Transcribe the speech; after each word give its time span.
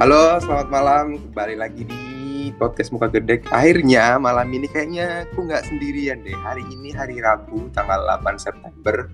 Halo, 0.00 0.40
selamat 0.40 0.72
malam. 0.72 1.20
Kembali 1.28 1.60
lagi 1.60 1.84
di 1.84 2.48
podcast 2.56 2.88
Muka 2.88 3.12
Gede. 3.12 3.44
Akhirnya 3.52 4.16
malam 4.16 4.48
ini 4.48 4.64
kayaknya 4.64 5.28
aku 5.28 5.44
nggak 5.44 5.60
sendirian 5.68 6.24
deh. 6.24 6.32
Hari 6.40 6.64
ini 6.72 6.88
hari 6.96 7.20
Rabu, 7.20 7.68
tanggal 7.76 8.08
8 8.08 8.40
September. 8.40 9.12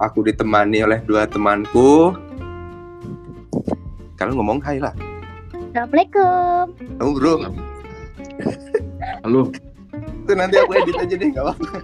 Aku 0.00 0.24
ditemani 0.24 0.88
oleh 0.88 1.04
dua 1.04 1.28
temanku. 1.28 2.16
Kalian 4.16 4.40
ngomong 4.40 4.64
hai 4.64 4.80
lah. 4.80 4.96
Assalamualaikum. 5.52 6.64
Kamu 6.96 7.12
bro, 7.12 7.34
Halo, 9.28 9.52
itu 10.00 10.32
nanti 10.32 10.56
aku 10.56 10.72
edit 10.80 10.96
aja 10.96 11.12
deh, 11.12 11.28
nggak 11.28 11.44
apa-apa. 11.44 11.76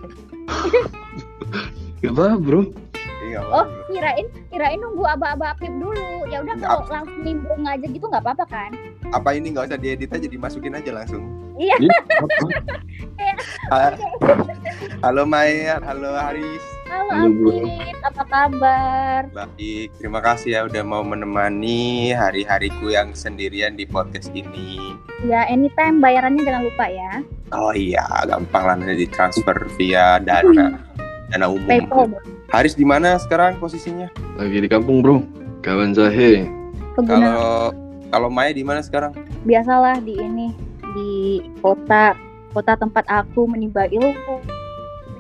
gak 2.01 2.13
apa 2.17 2.27
bro. 2.41 2.88
Iya, 3.39 3.47
nggak 3.47 3.55
Oh, 3.55 3.67
kirain 3.87 4.27
kirain 4.51 4.79
nunggu 4.83 5.05
aba-aba 5.07 5.55
Apip 5.55 5.71
dulu. 5.79 6.27
Ya 6.27 6.43
udah 6.43 6.57
kalau 6.59 6.83
langsung 6.91 7.23
nimbrung 7.23 7.63
aja 7.63 7.87
gitu 7.87 8.03
nggak 8.03 8.25
apa-apa 8.27 8.45
kan? 8.51 8.71
Apa 9.15 9.31
ini 9.39 9.55
nggak 9.55 9.71
usah 9.71 9.79
diedit 9.79 10.11
aja, 10.11 10.27
dimasukin 10.27 10.75
aja 10.75 10.91
langsung. 10.91 11.23
Iya. 11.55 11.77
Apa? 12.19 12.35
Ah, 13.69 13.93
Halo 15.05 15.29
Maya, 15.29 15.77
halo 15.85 16.17
Haris. 16.17 16.65
Halo. 16.89 17.29
Apip, 17.29 17.97
apa 18.01 18.23
kabar? 18.25 19.21
Baik, 19.29 19.93
terima 20.01 20.25
kasih 20.25 20.57
ya 20.57 20.61
udah 20.65 20.81
mau 20.81 21.05
menemani 21.05 22.17
hari-hariku 22.17 22.89
yang 22.89 23.13
sendirian 23.13 23.77
di 23.77 23.85
podcast 23.85 24.33
ini. 24.33 24.97
Ya 25.29 25.45
anytime 25.45 26.01
bayarannya 26.01 26.41
jangan 26.49 26.65
lupa 26.65 26.89
ya. 26.89 27.13
Oh 27.53 27.77
iya, 27.77 28.05
gampang 28.25 28.65
lah 28.65 28.75
nanti 28.81 29.05
ditransfer 29.05 29.69
via 29.77 30.17
dana 30.17 30.81
dana 31.31 31.47
umum. 31.53 31.69
PayPal. 31.69 32.09
Haris 32.49 32.73
di 32.73 32.81
mana 32.81 33.21
sekarang 33.21 33.61
posisinya? 33.61 34.09
Lagi 34.41 34.65
di 34.65 34.69
kampung 34.73 35.05
bro. 35.05 35.21
Kawan 35.61 35.93
Zahe. 35.93 36.49
Kalau 36.97 37.77
kalau 38.09 38.29
Maya 38.33 38.57
di 38.57 38.65
mana 38.65 38.81
sekarang? 38.81 39.13
biasalah 39.45 40.01
di 40.03 40.19
ini 40.19 40.51
di 40.97 41.45
kota 41.61 42.17
kota 42.57 42.75
tempat 42.75 43.05
aku 43.07 43.47
menimba 43.47 43.87
ilmu 43.87 44.43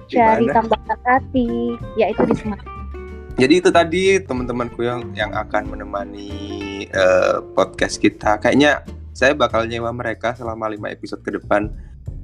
cari 0.08 0.48
tambahan 0.50 0.98
hati 1.04 1.76
yaitu 2.00 2.24
di 2.24 2.34
Semarang. 2.34 2.66
Jadi 3.38 3.54
itu 3.60 3.70
tadi 3.70 4.18
teman-temanku 4.24 4.80
yang 4.82 5.12
yang 5.12 5.30
akan 5.36 5.68
menemani 5.70 6.32
eh, 6.88 7.36
podcast 7.52 8.00
kita. 8.00 8.40
Kayaknya 8.40 8.82
saya 9.12 9.36
bakal 9.36 9.68
nyewa 9.68 9.92
mereka 9.92 10.32
selama 10.32 10.66
lima 10.72 10.88
episode 10.88 11.20
ke 11.20 11.36
depan. 11.36 11.70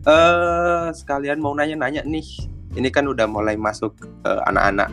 Eh 0.08 0.88
sekalian 0.96 1.44
mau 1.44 1.52
nanya-nanya 1.52 2.02
nih. 2.08 2.48
Ini 2.74 2.88
kan 2.90 3.06
udah 3.06 3.26
mulai 3.30 3.54
masuk 3.54 3.94
eh, 4.26 4.40
anak-anak 4.50 4.90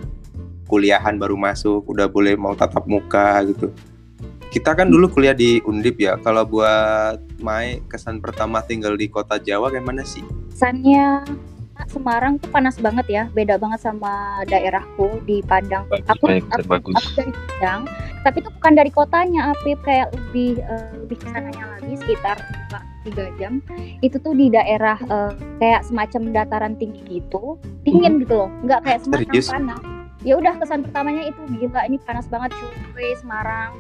kuliahan 0.71 1.19
baru 1.19 1.35
masuk, 1.35 1.83
udah 1.91 2.07
boleh 2.07 2.39
mau 2.39 2.55
tatap 2.55 2.87
muka 2.87 3.43
gitu. 3.51 3.75
Kita 4.51 4.75
kan 4.75 4.87
dulu 4.87 5.11
kuliah 5.11 5.35
di 5.35 5.59
Undip 5.63 5.99
ya. 5.99 6.15
Kalau 6.19 6.47
buat 6.47 7.19
Mai 7.43 7.83
kesan 7.91 8.23
pertama 8.23 8.63
tinggal 8.63 8.95
di 8.95 9.11
kota 9.11 9.35
Jawa 9.35 9.67
gimana 9.71 10.07
sih? 10.07 10.23
Kesannya 10.51 11.23
Semarang 11.89 12.37
tuh 12.37 12.49
panas 12.53 12.77
banget 12.77 13.07
ya, 13.09 13.23
beda 13.33 13.57
banget 13.57 13.81
sama 13.81 14.43
daerahku 14.45 15.17
di 15.25 15.41
Padang. 15.41 15.89
aku, 15.89 16.29
baik, 16.29 16.45
aku, 16.53 16.67
bagus. 16.69 16.93
aku 16.93 17.09
dari 17.17 17.33
Padang, 17.33 17.81
tapi 18.21 18.37
itu 18.43 18.49
bukan 18.53 18.73
dari 18.77 18.91
kotanya, 18.93 19.41
Apip 19.55 19.79
kayak 19.81 20.13
lebih 20.13 20.61
eh, 20.61 20.93
lebih 21.01 21.17
ke 21.17 21.27
sananya 21.33 21.65
lagi 21.73 21.93
sekitar 21.97 22.37
tiga 23.03 23.29
jam. 23.37 23.61
Itu 23.99 24.17
tuh 24.21 24.33
di 24.37 24.49
daerah 24.53 24.97
eh, 25.01 25.31
kayak 25.57 25.87
semacam 25.87 26.21
dataran 26.31 26.73
tinggi 26.77 27.21
gitu, 27.21 27.57
dingin 27.85 28.21
gitu 28.21 28.45
loh, 28.45 28.49
nggak 28.65 28.81
kayak 28.85 28.99
Semarang 29.05 29.29
Serius? 29.29 29.47
panas. 29.49 29.81
Ya 30.21 30.33
udah 30.37 30.53
kesan 30.61 30.85
pertamanya 30.85 31.23
itu 31.33 31.41
gila 31.57 31.81
ini 31.89 31.97
panas 32.05 32.29
banget 32.29 32.53
cuy 32.93 33.09
Semarang. 33.17 33.73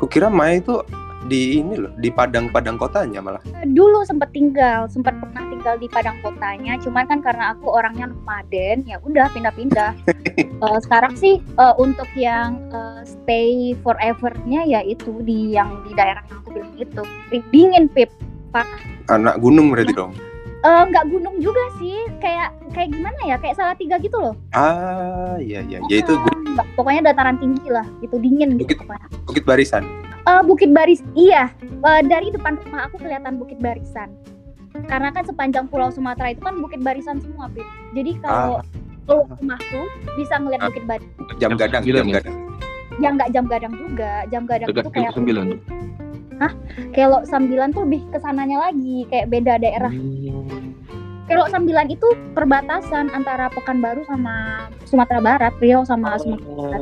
Kukira 0.00 0.28
Mai 0.28 0.60
itu 0.60 0.80
di 1.26 1.58
ini 1.58 1.74
loh, 1.74 1.90
di 1.98 2.06
Padang-Padang 2.06 2.78
kotanya 2.78 3.18
malah. 3.18 3.42
dulu 3.66 4.06
sempat 4.06 4.30
tinggal 4.30 4.86
sempat 4.86 5.18
pernah 5.18 5.42
tinggal 5.50 5.74
di 5.74 5.90
Padang 5.90 6.22
kotanya 6.22 6.78
cuman 6.78 7.02
kan 7.10 7.18
karena 7.18 7.50
aku 7.50 7.66
orangnya 7.66 8.06
nomaden 8.14 8.86
ya 8.86 9.02
udah 9.02 9.26
pindah-pindah 9.34 9.90
Eh, 10.36 10.78
sekarang 10.84 11.16
sih 11.16 11.40
eh, 11.40 11.74
untuk 11.76 12.08
yang 12.16 12.60
eh, 12.72 13.00
stay 13.04 13.76
forevernya 13.80 14.64
ya 14.64 14.80
itu 14.84 15.20
di 15.24 15.52
yang 15.56 15.84
di 15.84 15.92
daerah 15.96 16.24
yang 16.28 16.40
aku 16.44 16.48
bilang 16.52 16.72
itu 16.76 17.02
dingin 17.52 17.88
pip 17.92 18.08
Anak 19.06 19.38
gunung 19.38 19.70
berarti 19.70 19.92
dong. 19.92 20.12
Eh, 20.58 20.82
nggak 20.84 21.04
gunung 21.06 21.36
juga 21.38 21.62
sih 21.76 21.94
kayak 22.18 22.50
kayak 22.70 22.90
gimana 22.90 23.20
ya 23.24 23.36
kayak 23.36 23.54
salah 23.54 23.72
tiga 23.72 23.96
gitu 23.96 24.18
loh 24.18 24.34
Ah, 24.50 25.38
iya 25.38 25.62
iya. 25.62 25.78
Ya 25.86 25.96
itu 25.96 26.10
gu- 26.12 26.26
Eh, 26.26 26.52
nggak- 26.52 26.68
pokoknya 26.74 27.00
dataran 27.06 27.36
tinggi 27.36 27.66
lah 27.66 27.86
gitu 28.00 28.18
dingin 28.18 28.56
gitu 28.56 28.66
Bukit- 28.66 28.80
pokoknya. 28.80 29.06
Bukit 29.22 29.44
Barisan. 29.44 29.84
Eh, 30.26 30.42
Bukit 30.42 30.70
Baris, 30.70 31.06
iya. 31.12 31.54
Eh, 31.62 32.00
dari 32.02 32.28
depan 32.28 32.58
rumah 32.58 32.90
aku 32.90 32.98
kelihatan 32.98 33.38
Bukit 33.38 33.56
Barisan. 33.56 34.10
Karena 34.84 35.08
kan 35.08 35.22
sepanjang 35.22 35.66
Pulau 35.66 35.88
Sumatera 35.88 36.28
itu 36.28 36.42
kan 36.42 36.58
Bukit 36.58 36.82
Barisan 36.82 37.16
semua, 37.16 37.46
Pip. 37.48 37.62
Jadi 37.94 38.18
kalau 38.18 38.58
kalau 39.06 39.22
rumahku 39.30 39.80
bisa 40.18 40.34
ngeliat 40.36 40.60
Ah. 40.60 40.68
Bukit 40.68 40.84
Baris. 40.84 41.06
Jam 41.38 41.48
Jam 41.48 41.50
gadang, 41.56 41.82
jam 41.84 41.94
ya? 42.04 42.14
gadang. 42.18 42.36
Yang 42.96 43.12
nggak 43.14 43.30
jam 43.30 43.44
gadang 43.46 43.72
juga. 43.72 44.10
Jam 44.26 44.42
gadang 44.44 44.66
Dekat 44.66 44.82
itu 44.82 44.90
kayak. 44.90 45.10
Hah? 46.36 46.52
Kalau 46.92 47.24
Sambilan 47.24 47.72
tuh 47.72 47.84
lebih 47.84 48.04
ke 48.08 48.18
sananya 48.18 48.60
lagi, 48.62 49.08
kayak 49.08 49.26
beda 49.28 49.56
daerah. 49.56 49.88
Hmm. 49.88 50.76
Kalau 51.26 51.48
Sambilan 51.48 51.88
itu 51.88 52.06
perbatasan 52.32 53.10
antara 53.10 53.50
Pekanbaru 53.50 54.04
sama 54.04 54.66
Sumatera 54.84 55.18
Barat, 55.18 55.52
Riau 55.58 55.82
sama 55.82 56.14
Sumatera 56.16 56.54
Barat. 56.54 56.80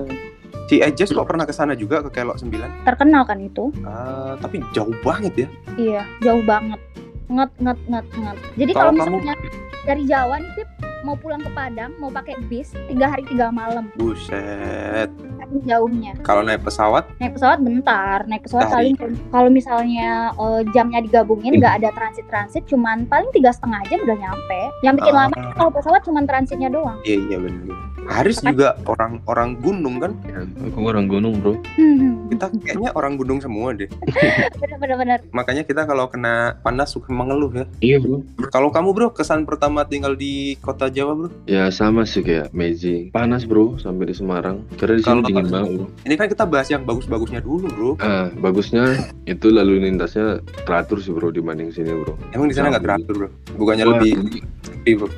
Si 0.65 0.81
Ejes 0.81 1.13
kok 1.13 1.29
pernah 1.29 1.45
ke 1.45 1.53
sana 1.53 1.73
juga 1.73 2.01
ke 2.03 2.11
Kelok 2.11 2.41
9? 2.41 2.85
Terkenal 2.85 3.23
kan 3.25 3.37
itu? 3.39 3.69
Ah, 3.85 4.37
tapi 4.37 4.65
jauh 4.73 4.93
banget 5.01 5.45
ya. 5.45 5.49
Iya, 5.77 6.03
jauh 6.21 6.41
banget. 6.43 6.81
Nget, 7.25 7.53
nget, 7.57 7.79
nget, 7.87 8.07
nget. 8.11 8.37
Jadi 8.57 8.73
Kalau 8.73 8.91
kalau 8.91 9.01
kamu- 9.01 9.21
misalnya 9.21 9.37
dari 9.85 10.03
Jawa 10.05 10.35
nih, 10.41 10.51
Pip, 10.57 10.69
mau 11.05 11.15
pulang 11.15 11.39
ke 11.39 11.51
Padang, 11.51 11.93
mau 11.95 12.09
pakai 12.09 12.41
bis, 12.43 12.73
tiga 12.89 13.07
hari 13.07 13.23
tiga 13.25 13.53
malam. 13.53 13.93
Buset. 13.95 15.13
Saking 15.37 15.63
jauhnya. 15.63 16.13
Kalau 16.23 16.41
naik 16.41 16.65
pesawat, 16.65 17.05
Naik 17.19 17.37
pesawat 17.37 17.61
bentar, 17.61 18.25
naik 18.25 18.43
pesawat 18.43 18.67
Sehari. 18.67 18.97
paling 18.97 18.97
kalau 19.29 19.49
misalnya 19.49 20.11
eh, 20.33 20.61
jamnya 20.73 20.99
digabungin 20.99 21.61
nggak 21.61 21.79
ada 21.79 21.93
transit-transit, 21.93 22.65
cuman 22.65 23.05
paling 23.05 23.29
tiga 23.31 23.53
setengah 23.53 23.85
jam 23.87 24.01
udah 24.01 24.17
nyampe. 24.19 24.61
Yang 24.81 24.95
bikin 24.99 25.13
Ah. 25.13 25.21
lama 25.23 25.37
kalau 25.55 25.71
pesawat 25.71 26.01
cuman 26.03 26.25
transitnya 26.25 26.69
doang. 26.69 26.99
iya 27.05 27.21
iya 27.23 27.39
benar. 27.39 27.77
Haris 28.05 28.37
juga 28.39 28.77
orang 28.85 29.17
orang 29.25 29.57
gunung 29.59 29.97
kan? 29.97 30.13
Ya, 30.25 30.45
aku 30.63 30.77
orang 30.85 31.09
gunung 31.09 31.41
bro. 31.41 31.57
Hmm, 31.73 32.29
Kita 32.29 32.53
kayaknya 32.55 32.93
orang 32.93 33.17
gunung 33.17 33.41
semua 33.41 33.73
deh. 33.73 33.89
bener-bener. 34.77 35.25
Makanya 35.31 35.65
kita 35.65 35.85
kalau 35.85 36.05
kena 36.07 36.61
panas 36.61 36.93
suka 36.93 37.09
mengeluh 37.09 37.49
ya. 37.51 37.65
Iya 37.81 37.97
bro. 37.99 38.21
Kalau 38.51 38.69
kamu 38.69 38.93
bro, 38.93 39.09
kesan 39.11 39.45
pertama 39.45 39.85
tinggal 39.85 40.13
di 40.13 40.53
kota 40.59 40.93
Jawa 40.95 41.13
bro? 41.13 41.29
Ya 41.45 41.67
sama 41.69 42.07
sih 42.07 42.23
kayak 42.23 42.55
Mezi. 42.55 43.11
Panas 43.11 43.43
bro 43.43 43.75
sampai 43.77 44.07
di 44.07 44.15
Semarang. 44.15 44.63
Karena 44.79 44.95
di 44.95 45.03
sini 45.03 45.11
Kalau- 45.11 45.27
dingin 45.27 45.47
banget 45.51 45.71
bro. 45.75 45.87
Ini 46.07 46.15
kan 46.15 46.27
kita 46.31 46.45
bahas 46.47 46.69
yang 46.71 46.83
bagus-bagusnya 46.87 47.41
dulu 47.43 47.67
bro. 47.69 47.91
Ah, 47.99 48.31
bagusnya 48.33 48.95
itu 49.27 49.51
lalu 49.51 49.83
lintasnya 49.83 50.41
teratur 50.63 51.03
sih 51.03 51.11
bro 51.11 51.29
dibanding 51.29 51.69
sini 51.69 51.91
bro. 51.91 52.15
Emang 52.31 52.47
di 52.47 52.55
sana 52.55 52.71
nggak 52.71 52.85
teratur 52.87 53.15
bro? 53.19 53.29
Bukannya 53.59 53.85
Wah, 53.85 53.99
lebih 53.99 54.41
sepi 54.63 54.93
bro? 54.95 55.11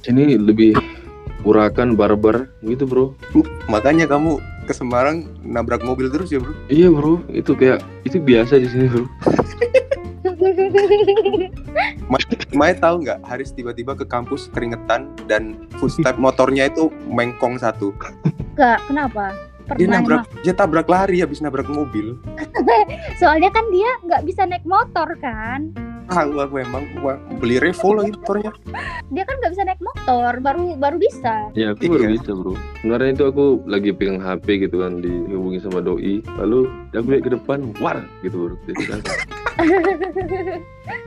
Sini 0.00 0.36
lebih 0.36 0.76
urakan 1.40 1.96
barbar 1.96 2.52
gitu 2.60 2.84
bro. 2.84 3.16
Makanya 3.66 4.04
kamu 4.04 4.36
ke 4.68 4.76
Semarang 4.76 5.24
nabrak 5.40 5.80
mobil 5.82 6.12
terus 6.12 6.28
ya 6.28 6.38
bro? 6.38 6.52
Iya 6.68 6.92
bro, 6.92 7.24
itu 7.32 7.56
kayak 7.56 7.80
itu 8.04 8.20
biasa 8.20 8.60
di 8.60 8.68
sini 8.68 8.86
bro. 8.86 9.08
Mai 12.50 12.74
tahu 12.74 13.06
nggak 13.06 13.22
Haris 13.22 13.54
tiba-tiba 13.54 13.94
ke 13.94 14.02
kampus 14.02 14.50
keringetan 14.50 15.14
dan 15.30 15.54
footstep 15.78 16.18
motornya 16.18 16.66
itu 16.66 16.90
mengkong 17.06 17.56
satu. 17.62 17.94
Enggak, 18.54 18.78
kenapa? 18.90 19.32
Dia 19.78 19.86
Pernah 19.86 20.02
nabrak, 20.02 20.24
dia 20.42 20.54
tabrak 20.54 20.88
lari 20.90 21.22
habis 21.22 21.38
nabrak 21.38 21.70
mobil. 21.70 22.18
Soalnya 23.22 23.54
kan 23.54 23.62
dia 23.70 23.90
nggak 24.02 24.26
bisa 24.26 24.42
naik 24.42 24.66
motor 24.66 25.14
kan. 25.22 25.70
Tahu 26.10 26.42
aku 26.42 26.54
emang 26.58 26.84
Wah, 27.06 27.16
beli 27.38 27.62
Revo 27.62 27.94
lagi 27.94 28.10
motornya. 28.10 28.50
Dia 29.14 29.22
kan 29.22 29.34
nggak 29.38 29.52
bisa 29.54 29.62
naik 29.62 29.78
motor, 29.78 30.32
baru 30.42 30.74
baru 30.74 30.96
bisa. 30.98 31.54
Ya 31.54 31.70
aku 31.70 31.86
baru 31.86 32.02
Iya. 32.02 32.12
bisa 32.18 32.30
bro. 32.34 32.54
Sebenarnya 32.82 33.10
itu 33.14 33.24
aku 33.30 33.44
lagi 33.70 33.90
pegang 33.94 34.18
HP 34.18 34.66
gitu 34.66 34.82
kan 34.82 34.98
dihubungi 34.98 35.62
sama 35.62 35.78
doi. 35.78 36.18
Lalu 36.34 36.66
aku 36.90 37.06
lihat 37.14 37.22
ke 37.22 37.30
depan, 37.38 37.58
war 37.78 38.02
gitu 38.26 38.36
bro. 38.50 38.56
Gitu 38.66 38.82
kan. 38.90 38.98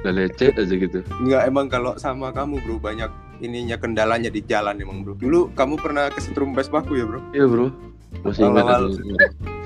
Udah 0.08 0.14
lecet 0.16 0.56
aja 0.56 0.74
gitu. 0.74 1.00
Nggak 1.20 1.42
emang 1.52 1.68
kalau 1.68 2.00
sama 2.00 2.32
kamu 2.32 2.64
bro 2.64 2.80
banyak 2.80 3.12
ininya 3.44 3.76
kendalanya 3.76 4.32
di 4.32 4.40
jalan 4.40 4.80
emang 4.80 5.04
bro. 5.04 5.20
Dulu 5.20 5.52
kamu 5.52 5.84
pernah 5.84 6.08
kesetrum 6.16 6.56
Vespaku 6.56 6.96
ya 6.96 7.04
bro? 7.04 7.20
Iya 7.36 7.46
bro. 7.52 7.68
Masih 8.24 8.48
ingat 8.48 8.66
aku 8.72 8.88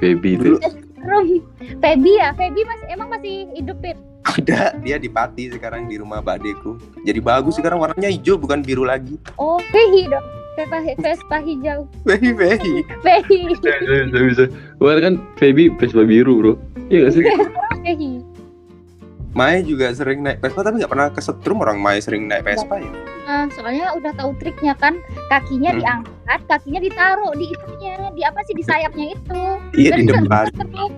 Feby 0.02 0.40
itu. 0.40 0.58
Rum, 0.98 1.46
Feby 1.82 2.12
ya, 2.18 2.34
Feby 2.34 2.62
masih 2.66 2.86
emang 2.90 3.08
masih 3.14 3.46
hidup 3.54 3.78
Pip. 3.82 3.98
ada 4.28 4.76
dia 4.84 4.98
di 5.00 5.08
Pati 5.08 5.54
sekarang 5.56 5.88
di 5.88 5.96
rumah 6.02 6.20
Mbak 6.20 6.38
Deku. 6.44 6.76
Jadi 7.06 7.20
bagus 7.24 7.56
sekarang 7.56 7.80
warnanya 7.80 8.12
hijau 8.12 8.36
bukan 8.36 8.60
biru 8.60 8.84
lagi. 8.84 9.16
Oh, 9.40 9.62
Vehi 9.72 10.10
dong. 10.10 10.26
Vespa, 10.58 10.82
Vespa 10.98 11.38
hijau. 11.38 11.86
Vehi 12.02 12.34
Vehi. 12.34 12.82
Vehi. 13.06 13.40
Bisa 13.54 13.70
bisa. 14.10 14.18
bisa. 14.26 14.44
Kemarin 14.82 15.02
kan 15.06 15.16
Feby 15.38 15.70
Vespa 15.78 16.02
biru 16.02 16.34
bro. 16.42 16.54
Iya 16.90 17.08
gak 17.08 17.12
sih? 17.14 17.24
Hehi. 17.86 18.27
Mai 19.36 19.62
juga 19.62 19.92
sering 19.92 20.24
naik 20.24 20.40
Vespa 20.40 20.64
tapi 20.64 20.80
nggak 20.80 20.92
pernah 20.92 21.08
kesetrum 21.12 21.60
orang 21.60 21.78
Mai 21.84 22.00
sering 22.00 22.26
naik 22.28 22.48
Vespa 22.48 22.80
ya. 22.80 22.92
Nah, 23.28 23.46
soalnya 23.52 23.92
udah 24.00 24.16
tahu 24.16 24.32
triknya 24.40 24.72
kan, 24.80 24.96
kakinya 25.28 25.76
Hmm. 25.76 25.80
diangkat, 25.84 26.40
kakinya 26.48 26.80
ditaruh 26.80 27.36
di 27.36 27.52
itunya, 27.52 27.96
di 28.16 28.22
apa 28.24 28.40
sih 28.48 28.56
di 28.56 28.64
sayapnya 28.64 29.06
itu. 29.20 29.42
Iya 29.76 30.00
di 30.00 30.08
depan 30.08 30.48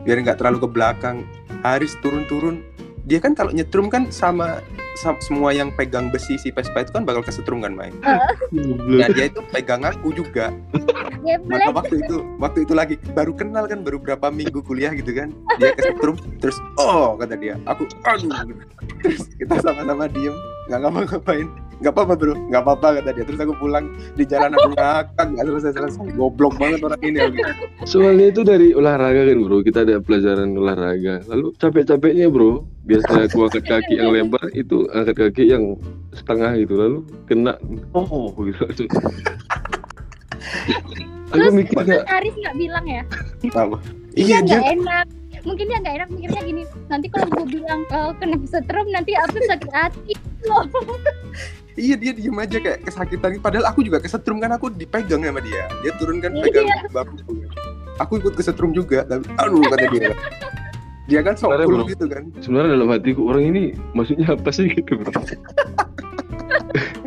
biar 0.05 0.17
nggak 0.21 0.37
terlalu 0.37 0.57
ke 0.61 0.69
belakang. 0.69 1.17
Haris 1.65 1.97
turun-turun 1.99 2.63
dia 3.09 3.17
kan 3.17 3.33
kalau 3.33 3.49
nyetrum 3.49 3.89
kan 3.89 4.13
sama, 4.13 4.61
sama 5.01 5.17
semua 5.17 5.49
yang 5.49 5.73
pegang 5.73 6.13
besi 6.13 6.37
si 6.37 6.53
Vespa 6.53 6.85
itu 6.85 6.93
kan 6.93 7.01
bakal 7.01 7.25
kesetrum 7.25 7.65
kan 7.65 7.73
Mai. 7.73 7.89
Nah 8.53 9.09
dia 9.09 9.33
itu 9.33 9.41
pegang 9.49 9.81
aku 9.81 10.13
juga. 10.13 10.53
Maka 11.49 11.73
waktu 11.73 12.05
itu 12.05 12.21
waktu 12.37 12.69
itu 12.69 12.73
lagi 12.77 12.95
baru 13.17 13.33
kenal 13.33 13.65
kan 13.65 13.81
baru 13.81 13.97
berapa 13.97 14.29
minggu 14.29 14.61
kuliah 14.61 14.93
gitu 14.93 15.09
kan. 15.17 15.33
Dia 15.57 15.73
kesetrum 15.73 16.21
terus 16.37 16.61
oh 16.77 17.17
kata 17.17 17.33
dia. 17.33 17.57
Aku 17.65 17.89
aduh. 18.05 18.29
Terus 19.01 19.25
kita 19.41 19.57
sama-sama 19.57 20.05
diem 20.05 20.37
nggak 20.69 20.79
ngapa-ngapain. 20.85 21.49
Nggak 21.79 21.93
apa-apa 21.95 22.13
bro, 22.19 22.35
nggak 22.51 22.61
apa-apa 22.63 22.87
kata 22.99 23.09
dia. 23.15 23.23
Terus 23.23 23.39
aku 23.39 23.53
pulang 23.55 23.85
di 24.19 24.23
jalan 24.27 24.51
aku 24.51 24.69
ngakak 24.75 25.25
nggak 25.31 25.45
selesai-selesai. 25.47 26.11
Goblok 26.19 26.53
banget 26.59 26.79
orang 26.83 27.01
ini. 27.03 27.19
aku. 27.23 27.65
Soalnya 27.87 28.25
itu 28.35 28.41
dari 28.43 28.75
olahraga 28.75 29.23
kan 29.31 29.39
bro, 29.47 29.63
kita 29.63 29.87
ada 29.87 29.95
pelajaran 30.03 30.59
olahraga. 30.59 31.23
Lalu 31.31 31.55
capek-capeknya 31.55 32.27
bro, 32.27 32.67
biasanya 32.83 33.31
aku 33.31 33.47
angkat 33.47 33.63
kaki 33.63 33.93
yang 33.95 34.11
lebar, 34.11 34.43
itu 34.51 34.91
angkat 34.91 35.15
kaki 35.15 35.43
yang 35.55 35.79
setengah 36.11 36.51
gitu. 36.59 36.73
Lalu 36.75 36.99
kena, 37.31 37.55
oh 37.95 38.35
gitu. 38.43 38.67
aku 41.29 41.37
Terus 41.37 41.53
mikir 41.53 41.75
Mas 41.77 41.87
kayak, 41.87 42.05
Haris 42.09 42.33
nggak 42.35 42.55
bilang 42.57 42.85
ya? 42.85 43.03
Apa? 43.53 43.77
Iya 44.17 44.37
Iya 44.43 44.43
dia 44.43 44.59
enak. 44.75 45.05
Mungkin 45.47 45.65
dia 45.71 45.77
nggak 45.79 45.95
enak 46.03 46.09
mikirnya 46.11 46.41
gini. 46.43 46.63
Nanti 46.91 47.07
kalau 47.07 47.27
gue 47.31 47.45
bilang 47.47 47.81
oh, 47.95 48.11
kena 48.19 48.35
setrum 48.43 48.87
nanti 48.91 49.15
Afif 49.15 49.43
sakit 49.47 49.71
hati 49.71 50.13
loh. 50.49 50.65
Iya 51.79 51.95
dia 51.95 52.11
diem 52.11 52.35
aja 52.35 52.57
kayak 52.59 52.83
kesakitan. 52.83 53.39
Padahal 53.39 53.71
aku 53.71 53.87
juga 53.87 54.03
kesetrum 54.03 54.43
kan 54.43 54.51
aku 54.51 54.67
dipegang 54.67 55.23
sama 55.23 55.39
dia. 55.39 55.71
Dia 55.79 55.95
turun 55.95 56.19
kan 56.19 56.35
Iya. 56.35 56.43
pegang 56.43 56.67
bahu 56.91 57.15
Aku 58.03 58.19
ikut 58.19 58.35
kesetrum 58.35 58.75
juga 58.75 59.07
tapi 59.07 59.31
Aduh 59.39 59.63
kata 59.63 59.87
dia. 59.95 60.11
Dia 61.07 61.19
kan 61.23 61.39
sok 61.39 61.55
Sebenarnya 61.55 61.67
cool 61.71 61.83
gitu 61.87 62.05
kan. 62.11 62.23
Sebenarnya 62.43 62.71
dalam 62.75 62.89
hatiku 62.91 63.21
orang 63.31 63.43
ini 63.47 63.63
maksudnya 63.95 64.27
apa 64.35 64.51
sih 64.51 64.67
gitu 64.67 64.99
bro? 64.99 65.07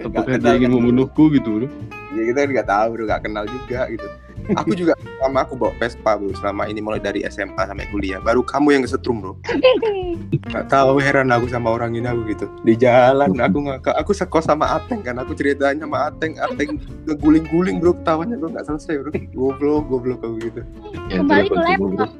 Apakah 0.08 0.36
dia 0.40 0.52
ingin 0.56 0.72
membunuhku 0.72 1.28
gitu 1.36 1.62
bro? 1.62 1.68
Ya 2.16 2.22
kita 2.32 2.38
kan 2.44 2.48
nggak 2.56 2.68
tahu 2.68 2.88
bro. 2.96 3.04
Gak 3.12 3.20
kenal 3.28 3.44
juga 3.44 3.80
gitu 3.92 4.08
Aku 4.58 4.74
juga 4.74 4.98
sama 5.22 5.46
aku 5.46 5.54
bawa 5.54 5.72
Vespa 5.78 6.18
bro 6.18 6.34
Selama 6.34 6.66
ini 6.66 6.82
mulai 6.82 6.98
dari 6.98 7.22
SMA 7.30 7.62
sampai 7.62 7.86
kuliah. 7.94 8.18
Baru 8.18 8.42
kamu 8.42 8.74
yang 8.74 8.82
kesetrum 8.82 9.22
bro. 9.22 9.34
Gak 10.50 10.66
tahu 10.66 10.98
heran 10.98 11.30
aku 11.30 11.46
sama 11.46 11.70
orang 11.70 11.94
ini 11.94 12.06
aku 12.10 12.26
gitu. 12.26 12.46
Di 12.66 12.74
jalan 12.74 13.38
aku 13.38 13.58
ngakak 13.70 13.94
Aku 14.02 14.10
sekos 14.10 14.50
sama 14.50 14.66
Ateng 14.74 15.00
kan. 15.06 15.18
Aku 15.22 15.32
ceritanya 15.38 15.86
sama 15.86 16.10
Ateng 16.10 16.34
Ateng 16.42 16.82
ngeguling-guling 17.06 17.78
bro. 17.78 17.94
Ketawanya 18.02 18.34
bro 18.36 18.50
gak 18.50 18.66
selesai 18.66 18.94
bro. 18.98 19.10
Goblok 19.32 19.82
goblok 19.86 20.20
aku 20.26 20.36
gitu. 20.42 20.60
Ya, 21.08 21.22
Kembali 21.22 21.46
ke 21.48 21.60
laptop. 21.60 22.10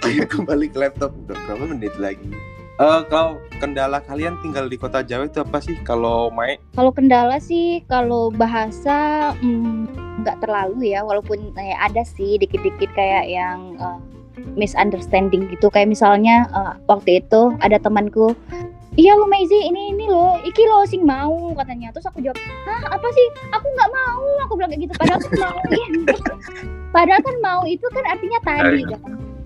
Saya 0.00 0.24
kembali 0.28 0.66
ke 0.72 0.78
laptop. 0.80 1.10
Udah 1.26 1.36
berapa 1.44 1.64
menit 1.68 1.94
lagi? 2.00 2.30
Eh 2.76 3.00
kalau 3.08 3.40
kendala 3.56 4.04
kalian 4.04 4.36
tinggal 4.44 4.68
di 4.68 4.76
kota 4.76 5.00
Jawa 5.00 5.24
itu 5.24 5.40
apa 5.40 5.64
sih? 5.64 5.80
Kalau 5.80 6.28
Mai 6.28 6.60
Kalau 6.76 6.92
kendala 6.92 7.40
sih, 7.40 7.80
kalau 7.88 8.28
bahasa 8.28 9.32
mm, 9.40 10.05
nggak 10.26 10.42
terlalu 10.42 10.90
ya, 10.90 11.06
walaupun 11.06 11.54
eh, 11.54 11.78
ada 11.78 12.02
sih 12.02 12.34
dikit-dikit 12.42 12.90
kayak 12.98 13.30
yang 13.30 13.78
eh, 13.78 13.98
misunderstanding 14.58 15.46
gitu. 15.54 15.70
Kayak 15.70 15.94
misalnya 15.94 16.50
eh, 16.50 16.74
waktu 16.90 17.22
itu 17.22 17.54
ada 17.62 17.78
temanku, 17.78 18.34
iya 18.98 19.14
lo 19.14 19.30
Maizy 19.30 19.54
ini 19.54 19.94
ini 19.94 20.10
lo, 20.10 20.42
iki 20.42 20.66
lo 20.66 20.82
sing 20.90 21.06
mau 21.06 21.54
katanya. 21.54 21.94
Terus 21.94 22.10
aku 22.10 22.18
jawab, 22.26 22.36
hah 22.66 22.98
apa 22.98 23.08
sih? 23.14 23.26
Aku 23.54 23.66
nggak 23.70 23.90
mau. 23.94 24.26
Aku 24.50 24.52
bilang 24.58 24.74
kayak 24.74 24.90
gitu. 24.90 24.94
Padahal 24.98 25.20
kan 25.22 25.32
mau. 25.38 25.58
Padahal 26.90 27.22
kan 27.22 27.36
mau 27.38 27.62
itu 27.68 27.86
kan 27.94 28.04
artinya 28.10 28.40
tadi 28.42 28.82
kan. 28.90 29.00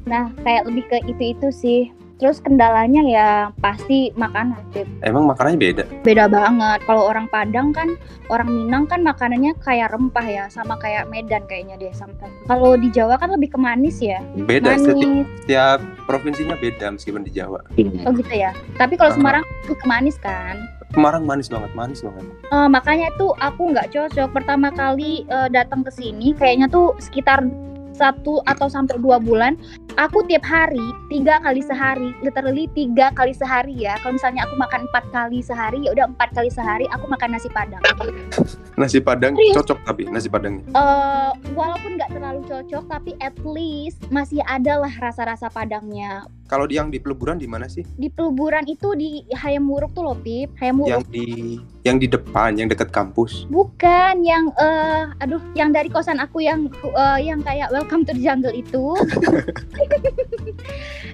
Nah 0.08 0.24
kayak 0.40 0.64
lebih 0.64 0.84
ke 0.88 0.96
itu 1.04 1.36
itu 1.36 1.48
sih. 1.52 1.82
Terus 2.20 2.36
kendalanya 2.44 3.00
ya 3.00 3.28
pasti 3.64 4.12
makanan 4.12 4.60
sih 4.76 4.84
emang 5.00 5.24
makanannya 5.24 5.56
beda. 5.56 5.84
beda 6.04 6.28
banget. 6.28 6.84
Kalau 6.84 7.08
orang 7.08 7.26
Padang 7.32 7.72
kan, 7.72 7.96
orang 8.28 8.52
Minang 8.52 8.84
kan 8.84 9.00
makanannya 9.00 9.56
kayak 9.64 9.88
rempah 9.96 10.26
ya, 10.28 10.44
sama 10.52 10.76
kayak 10.76 11.08
Medan 11.08 11.48
kayaknya 11.48 11.80
deh 11.80 11.88
sampai. 11.96 12.28
Kalau 12.44 12.76
di 12.76 12.92
Jawa 12.92 13.16
kan 13.16 13.32
lebih 13.32 13.56
ke 13.56 13.58
manis 13.58 14.04
ya, 14.04 14.20
Beda 14.36 14.76
setiap, 14.76 15.00
manis. 15.00 15.26
setiap 15.40 15.78
provinsinya 16.04 16.60
beda 16.60 16.92
meskipun 16.92 17.24
di 17.24 17.32
Jawa. 17.32 17.64
Oh 18.04 18.12
gitu 18.12 18.34
ya. 18.36 18.52
Tapi 18.76 19.00
kalau. 19.00 19.16
Semarang 19.16 19.44
lebih 19.64 19.80
ke 19.80 19.86
manis 19.88 20.20
kan. 20.20 20.60
Semarang 20.92 21.24
manis 21.24 21.48
banget, 21.48 21.70
manis 21.72 22.04
banget. 22.04 22.24
Eh, 22.52 22.68
makanya 22.68 23.08
tuh 23.16 23.32
aku 23.40 23.72
nggak 23.72 23.96
cocok. 23.96 24.28
Pertama 24.36 24.68
kali 24.74 25.24
eh, 25.24 25.48
datang 25.48 25.80
ke 25.80 25.90
sini, 25.94 26.36
kayaknya 26.36 26.68
tuh 26.68 26.92
sekitar 27.00 27.46
satu 27.94 28.40
atau 28.48 28.64
sampai 28.70 28.96
dua 28.96 29.20
bulan 29.20 29.60
aku 29.96 30.22
tiap 30.24 30.42
hari 30.42 30.80
tiga 31.08 31.40
kali 31.40 31.60
sehari 31.60 32.14
literally 32.20 32.70
tiga 32.70 33.10
kali 33.10 33.32
sehari 33.32 33.74
ya 33.76 33.98
kalau 33.98 34.14
misalnya 34.14 34.44
aku 34.44 34.54
makan 34.56 34.86
empat 34.86 35.04
kali 35.10 35.38
sehari 35.40 35.78
ya 35.80 35.90
udah 35.92 36.06
empat 36.06 36.30
kali 36.32 36.48
sehari 36.48 36.86
aku 36.88 37.06
makan 37.06 37.30
nasi 37.32 37.48
padang 37.48 37.82
Nasi 38.76 38.96
Padang 38.96 39.36
Serius? 39.36 39.60
cocok 39.60 39.78
tapi 39.84 40.08
nasi 40.08 40.32
Padangnya. 40.32 40.64
eh 40.72 41.28
walaupun 41.52 42.00
nggak 42.00 42.10
terlalu 42.10 42.40
cocok 42.42 42.84
tapi 42.88 43.12
at 43.20 43.36
least 43.44 44.00
masih 44.08 44.40
ada 44.42 44.80
lah 44.80 44.92
rasa-rasa 44.94 45.48
padangnya 45.48 46.24
Kalau 46.46 46.64
di 46.64 46.74
yang 46.74 46.88
di 46.88 46.96
peleburan 46.96 47.36
di 47.36 47.44
mana 47.44 47.68
sih? 47.68 47.84
di 47.94 48.08
peleburan 48.08 48.64
itu 48.64 48.90
di 48.94 49.22
Hayam 49.30 49.68
Wuruk 49.68 49.92
tuh 49.92 50.02
loh 50.02 50.16
Pip 50.16 50.56
Hayam 50.56 50.80
Wuruk 50.80 50.90
Yang 50.90 51.04
di 51.06 51.26
yang 51.80 51.96
di 51.96 52.06
depan, 52.06 52.50
yang 52.54 52.68
dekat 52.68 52.88
kampus. 52.88 53.44
bukan 53.46 54.20
yang 54.20 54.48
eh 54.56 55.12
aduh 55.18 55.40
yang 55.52 55.70
dari 55.70 55.86
kosan 55.86 56.16
aku 56.16 56.40
yang 56.40 56.64
eh, 56.72 57.18
yang 57.22 57.40
kayak 57.40 57.68
welcome 57.68 58.00
to 58.00 58.10
the 58.10 58.20
jungle 58.20 58.50
itu 58.50 58.96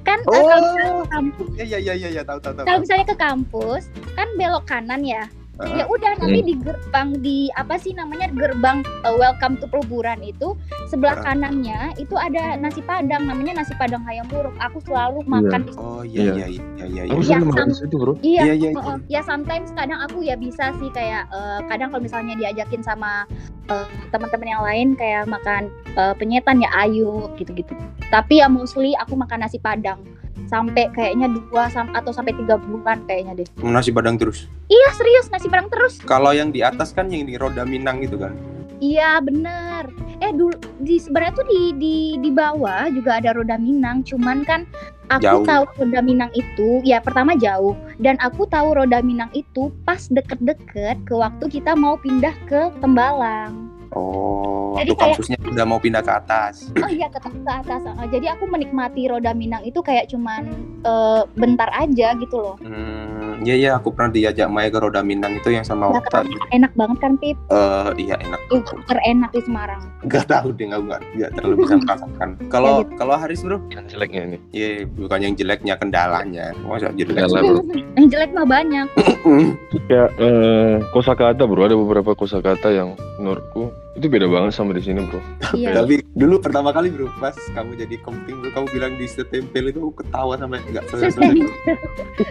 kan 0.03 0.19
eh, 0.19 0.27
kalau 0.27 0.59
misalnya 0.61 0.95
ke 0.97 1.09
kampus 1.09 1.49
Iya 1.57 1.65
iya 1.65 1.79
iya 1.79 1.95
iya 1.97 2.09
ya, 2.13 2.23
tahu 2.23 2.39
tahu 2.39 2.53
tahu. 2.55 2.65
kalau 2.65 2.79
misalnya 2.81 3.07
ke 3.07 3.17
kampus 3.17 3.83
kan 4.13 4.29
belok 4.37 4.65
kanan 4.65 5.03
ya. 5.03 5.25
Ya 5.59 5.85
udah 5.87 6.21
nanti 6.21 6.41
di 6.43 6.55
gerbang 6.55 7.09
di 7.17 7.39
apa 7.53 7.75
sih 7.75 7.91
namanya 7.91 8.29
gerbang 8.29 8.85
uh, 9.03 9.17
welcome 9.17 9.57
to 9.57 9.65
peleburan 9.65 10.21
itu 10.21 10.53
sebelah 10.87 11.17
Ah. 11.17 11.33
kanannya 11.33 11.97
itu 11.97 12.13
ada 12.13 12.55
nasi 12.55 12.85
padang 12.85 13.25
namanya 13.25 13.57
nasi 13.57 13.73
padang 13.73 14.05
hayam 14.05 14.29
buruk 14.29 14.53
aku 14.59 14.85
selalu 14.85 15.25
makan 15.25 15.65
di 15.65 15.73
Oh 15.75 16.05
iya 16.05 16.29
Iya. 16.29 16.33
iya 16.35 16.47
iya 16.47 16.63
iya 16.85 17.03
iya. 17.03 17.03
Aku 17.09 17.23
Iya, 17.23 17.41
sam- 17.57 17.73
situ 17.73 17.97
bro. 17.97 18.13
iya 18.21 18.43
Iya 18.45 18.55
iya. 18.55 18.71
uh, 18.75 18.85
uh, 18.87 18.99
ya 19.07 19.21
sometimes 19.21 19.73
kadang 19.73 19.97
aku 19.99 20.21
ya 20.21 20.37
bisa 20.37 20.77
sih 20.77 20.93
kayak 20.93 21.25
uh, 21.31 21.65
kadang 21.65 21.89
kalau 21.89 22.05
misalnya 22.05 22.37
diajakin 22.37 22.85
sama 22.85 23.25
uh, 23.67 23.89
teman-teman 24.09 24.49
yang 24.51 24.63
lain 24.63 24.89
kayak 24.93 25.25
makan 25.25 25.69
uh, 25.95 26.13
penyetan 26.13 26.61
ya 26.61 26.69
ayu 26.79 27.33
gitu-gitu 27.35 27.73
tapi 28.07 28.39
ya 28.39 28.47
mostly 28.47 28.93
aku 28.95 29.15
makan 29.15 29.41
nasi 29.41 29.57
padang 29.57 30.05
sampai 30.47 30.89
kayaknya 30.91 31.29
dua 31.29 31.69
sam 31.69 31.91
atau 31.93 32.11
sampai 32.11 32.35
tiga 32.35 32.57
bulan 32.57 33.03
kayaknya 33.05 33.45
deh 33.45 33.49
Nasi 33.61 33.91
Padang 33.91 34.17
terus. 34.17 34.47
iya 34.67 34.89
serius 34.95 35.27
nasi 35.29 35.47
padang 35.47 35.69
terus 35.69 35.99
Kalau 36.03 36.31
yang 36.31 36.51
di 36.51 36.63
atas 36.63 36.91
kan 36.91 37.07
yang 37.07 37.23
di 37.23 37.35
roda 37.37 37.63
Minang 37.63 38.03
gitu 38.03 38.17
kan. 38.17 38.35
Iya 38.77 39.25
bener. 39.25 39.89
Eh 40.21 40.37
dulu 40.37 40.53
di 40.85 41.01
sebenarnya 41.01 41.33
tuh 41.33 41.47
di 41.49 41.61
di 41.81 41.97
di 42.21 42.29
bawah 42.29 42.93
juga 42.93 43.17
ada 43.17 43.33
roda 43.33 43.57
Minang. 43.57 44.05
Cuman 44.05 44.45
kan 44.45 44.69
aku 45.09 45.25
Jauh. 45.25 45.47
tahu 45.49 45.65
roda 45.81 46.01
Minang 46.05 46.29
itu 46.37 46.85
ya 46.85 47.01
pertama 47.01 47.33
jauh 47.35 47.73
dan 47.97 48.21
aku 48.21 48.45
tahu 48.45 48.77
roda 48.77 49.01
Minang 49.01 49.33
itu 49.33 49.73
pas 49.89 50.05
deket-deket 50.13 51.01
ke 51.09 51.15
waktu 51.17 51.49
kita 51.49 51.73
mau 51.73 51.97
pindah 51.97 52.37
ke 52.45 52.69
Tembalang. 52.85 53.73
Oh, 53.97 54.77
Jadi 54.77 54.93
waktu 54.93 55.01
kayak- 55.01 55.17
kampusnya 55.17 55.37
udah 55.49 55.65
mau 55.65 55.81
pindah 55.81 56.03
ke 56.03 56.13
atas. 56.15 56.55
Oh 56.85 56.91
iya 56.91 57.09
ke, 57.09 57.17
ke 57.19 57.31
atas. 57.47 57.81
Ah, 57.89 58.05
Jadi 58.07 58.29
aku 58.29 58.45
menikmati 58.45 59.09
roda 59.09 59.33
Minang 59.33 59.65
itu 59.65 59.81
kayak 59.81 60.07
cuman 60.07 60.45
eh, 60.83 61.23
bentar 61.33 61.73
aja 61.73 62.13
gitu 62.15 62.37
loh. 62.37 62.57
Hmm, 62.61 63.41
iya 63.41 63.55
iya 63.57 63.71
aku 63.75 63.91
pernah 63.91 64.13
diajak 64.13 64.47
Maya 64.47 64.69
ke 64.69 64.79
Roda 64.79 65.01
Minang 65.01 65.35
itu 65.35 65.49
yang 65.49 65.65
sama 65.65 65.89
Ya, 65.89 65.99
Okta. 65.99 66.21
Enak 66.51 66.73
banget 66.75 66.99
kan 67.01 67.13
Pip? 67.17 67.37
Eh 67.49 67.91
iya 67.99 68.15
enak. 68.19 68.41
Ih, 68.51 68.61
terenak 68.85 69.31
di 69.31 69.41
Semarang. 69.41 69.81
Gak 70.05 70.29
tahu 70.29 70.53
deh 70.53 70.69
aku 70.69 70.85
nggak 70.85 71.03
nggak 71.15 71.31
terlalu 71.33 71.55
bisa 71.59 71.75
merasakan. 71.79 72.29
Kalau 72.55 72.75
Ya, 72.77 72.93
kalau 72.95 73.15
Haris 73.17 73.41
bro, 73.41 73.57
Yang 73.69 73.87
jeleknya 73.91 74.21
ini. 74.27 74.39
ya 74.53 74.69
bukan 74.87 75.19
yang 75.23 75.35
jeleknya 75.35 75.75
kendalanya. 75.75 76.53
Masa 76.61 76.93
jelek. 76.93 77.17
Kendala, 77.17 77.39
bro. 77.41 77.61
Yang 77.97 78.07
jelek 78.13 78.31
mah 78.31 78.47
banyak. 78.47 78.87
Kayak 79.87 80.09
eh, 80.23 80.75
kosakata 80.93 81.43
bro, 81.43 81.63
ada 81.63 81.75
beberapa 81.75 82.13
kosakata 82.13 82.69
yang 82.69 82.93
menurutku 83.17 83.73
itu 83.97 84.07
beda 84.13 84.29
banget 84.29 84.53
sama 84.53 84.77
di 84.77 84.85
sini 84.85 85.01
bro. 85.09 85.21
Iya. 85.57 85.73
Tapi 85.81 86.05
dulu 86.13 86.37
pertama 86.37 86.69
kali 86.69 86.93
bro, 86.93 87.09
pas 87.17 87.33
kamu 87.57 87.81
jadi 87.81 87.97
komting 88.05 88.37
bro, 88.45 88.53
kamu 88.53 88.67
bilang 88.77 88.93
di 89.01 89.09
setempel 89.09 89.73
itu 89.73 89.81
aku 89.81 90.05
ketawa 90.05 90.37
sampai 90.37 90.61
nggak 90.69 90.85
selesai. 90.93 91.17
Setempel. 91.17 91.49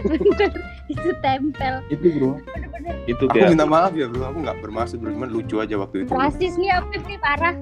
Bener. 0.06 0.50
Itu 0.86 1.08
tempel. 1.18 1.74
Itu 1.90 2.06
bro. 2.14 2.30
Bener-bener. 2.38 2.94
Itu 3.10 3.24
Aku 3.26 3.42
minta 3.50 3.66
maaf 3.66 3.92
ya 3.98 4.06
bro, 4.06 4.30
aku 4.30 4.38
nggak 4.46 4.58
bermaksud 4.62 4.96
bro, 5.02 5.10
cuman 5.10 5.28
lucu 5.34 5.58
aja 5.58 5.74
waktu 5.74 6.06
itu. 6.06 6.10
Rasis 6.14 6.54
nih 6.54 6.70
Afif 6.70 7.02
nih 7.02 7.18
parah. 7.18 7.54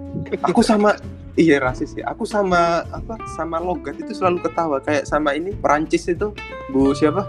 Aku 0.45 0.61
sama 0.61 0.93
Iya 1.35 1.59
rasis 1.59 1.99
ya. 1.99 2.07
Aku 2.15 2.23
sama 2.23 2.87
apa 2.95 3.19
sama 3.35 3.59
logat 3.59 3.99
itu 3.99 4.15
selalu 4.15 4.39
ketawa 4.47 4.79
kayak 4.79 5.03
sama 5.03 5.35
ini 5.35 5.51
Perancis 5.51 6.07
itu 6.07 6.31
Bu 6.71 6.95
siapa? 6.95 7.27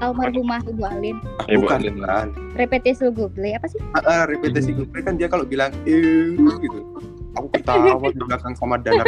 Almarhumah 0.00 0.60
Ibu 0.66 0.82
Alin. 0.84 1.16
Eh, 1.48 1.56
Bu 1.56 1.64
Bukan 1.66 1.78
Alin. 1.80 1.94
bukan. 2.00 2.26
Repetisi 2.56 3.04
Google 3.10 3.56
apa 3.56 3.66
sih? 3.68 3.80
Ah, 3.96 4.02
ah, 4.06 4.22
repetisi 4.28 4.70
gue 4.76 4.86
kan 5.00 5.16
dia 5.16 5.26
kalau 5.26 5.44
bilang 5.44 5.72
eh 5.88 6.36
gitu. 6.36 6.80
Aku 7.38 7.46
ketawa 7.54 7.96
di 8.14 8.20
belakang 8.20 8.54
sama 8.58 8.76
Danar 8.80 9.06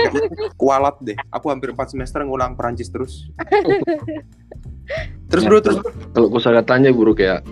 kualat 0.56 0.96
deh. 1.02 1.16
Aku 1.34 1.50
hampir 1.50 1.74
4 1.74 1.92
semester 1.92 2.22
ngulang 2.22 2.54
Perancis 2.54 2.88
terus. 2.88 3.28
terus 5.30 5.42
bro 5.46 5.58
terus. 5.58 5.78
Kalau 6.12 6.28
kosakatanya 6.30 6.94
bro 6.94 7.12
kayak 7.16 7.42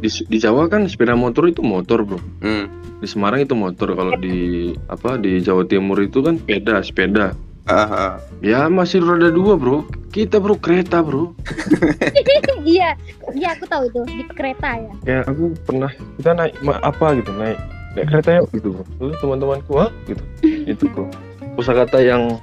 di, 0.00 0.08
di 0.08 0.38
Jawa 0.40 0.68
kan 0.70 0.88
sepeda 0.88 1.12
motor 1.18 1.48
itu 1.50 1.60
motor 1.60 2.06
bro. 2.06 2.20
Hmm. 2.40 2.70
Di 3.00 3.08
Semarang 3.08 3.42
itu 3.44 3.56
motor. 3.56 3.96
Kalau 3.96 4.14
di 4.20 4.70
apa 4.88 5.16
di 5.16 5.40
Jawa 5.40 5.64
Timur 5.66 5.98
itu 6.00 6.20
kan 6.20 6.36
sepeda 6.40 6.80
sepeda. 6.84 7.26
Ah, 7.68 7.84
ah. 7.88 8.12
Ya 8.40 8.66
masih 8.72 9.04
roda 9.04 9.28
dua 9.28 9.54
bro. 9.56 9.84
Kita 10.10 10.40
bro 10.40 10.56
kereta 10.58 11.04
bro. 11.04 11.36
iya, 12.66 12.96
iya 13.36 13.48
aku 13.54 13.64
tahu 13.68 13.86
itu 13.88 14.00
di 14.08 14.24
kereta 14.32 14.80
ya. 14.80 14.92
Kayak 15.04 15.24
aku 15.30 15.44
pernah 15.68 15.90
kita 16.18 16.30
naik 16.34 16.54
ma- 16.64 16.82
apa 16.82 17.06
gitu 17.20 17.30
naik 17.36 17.58
naik 17.94 18.06
kereta 18.10 18.28
yuk 18.42 18.46
gitu 18.56 18.68
bro. 18.74 18.84
Lalu 18.98 19.12
teman-temanku 19.20 19.72
ah 19.78 19.90
gitu. 20.08 20.22
itu 20.44 20.84
bro. 20.90 21.06
Kosakata 21.54 22.00
yang 22.00 22.40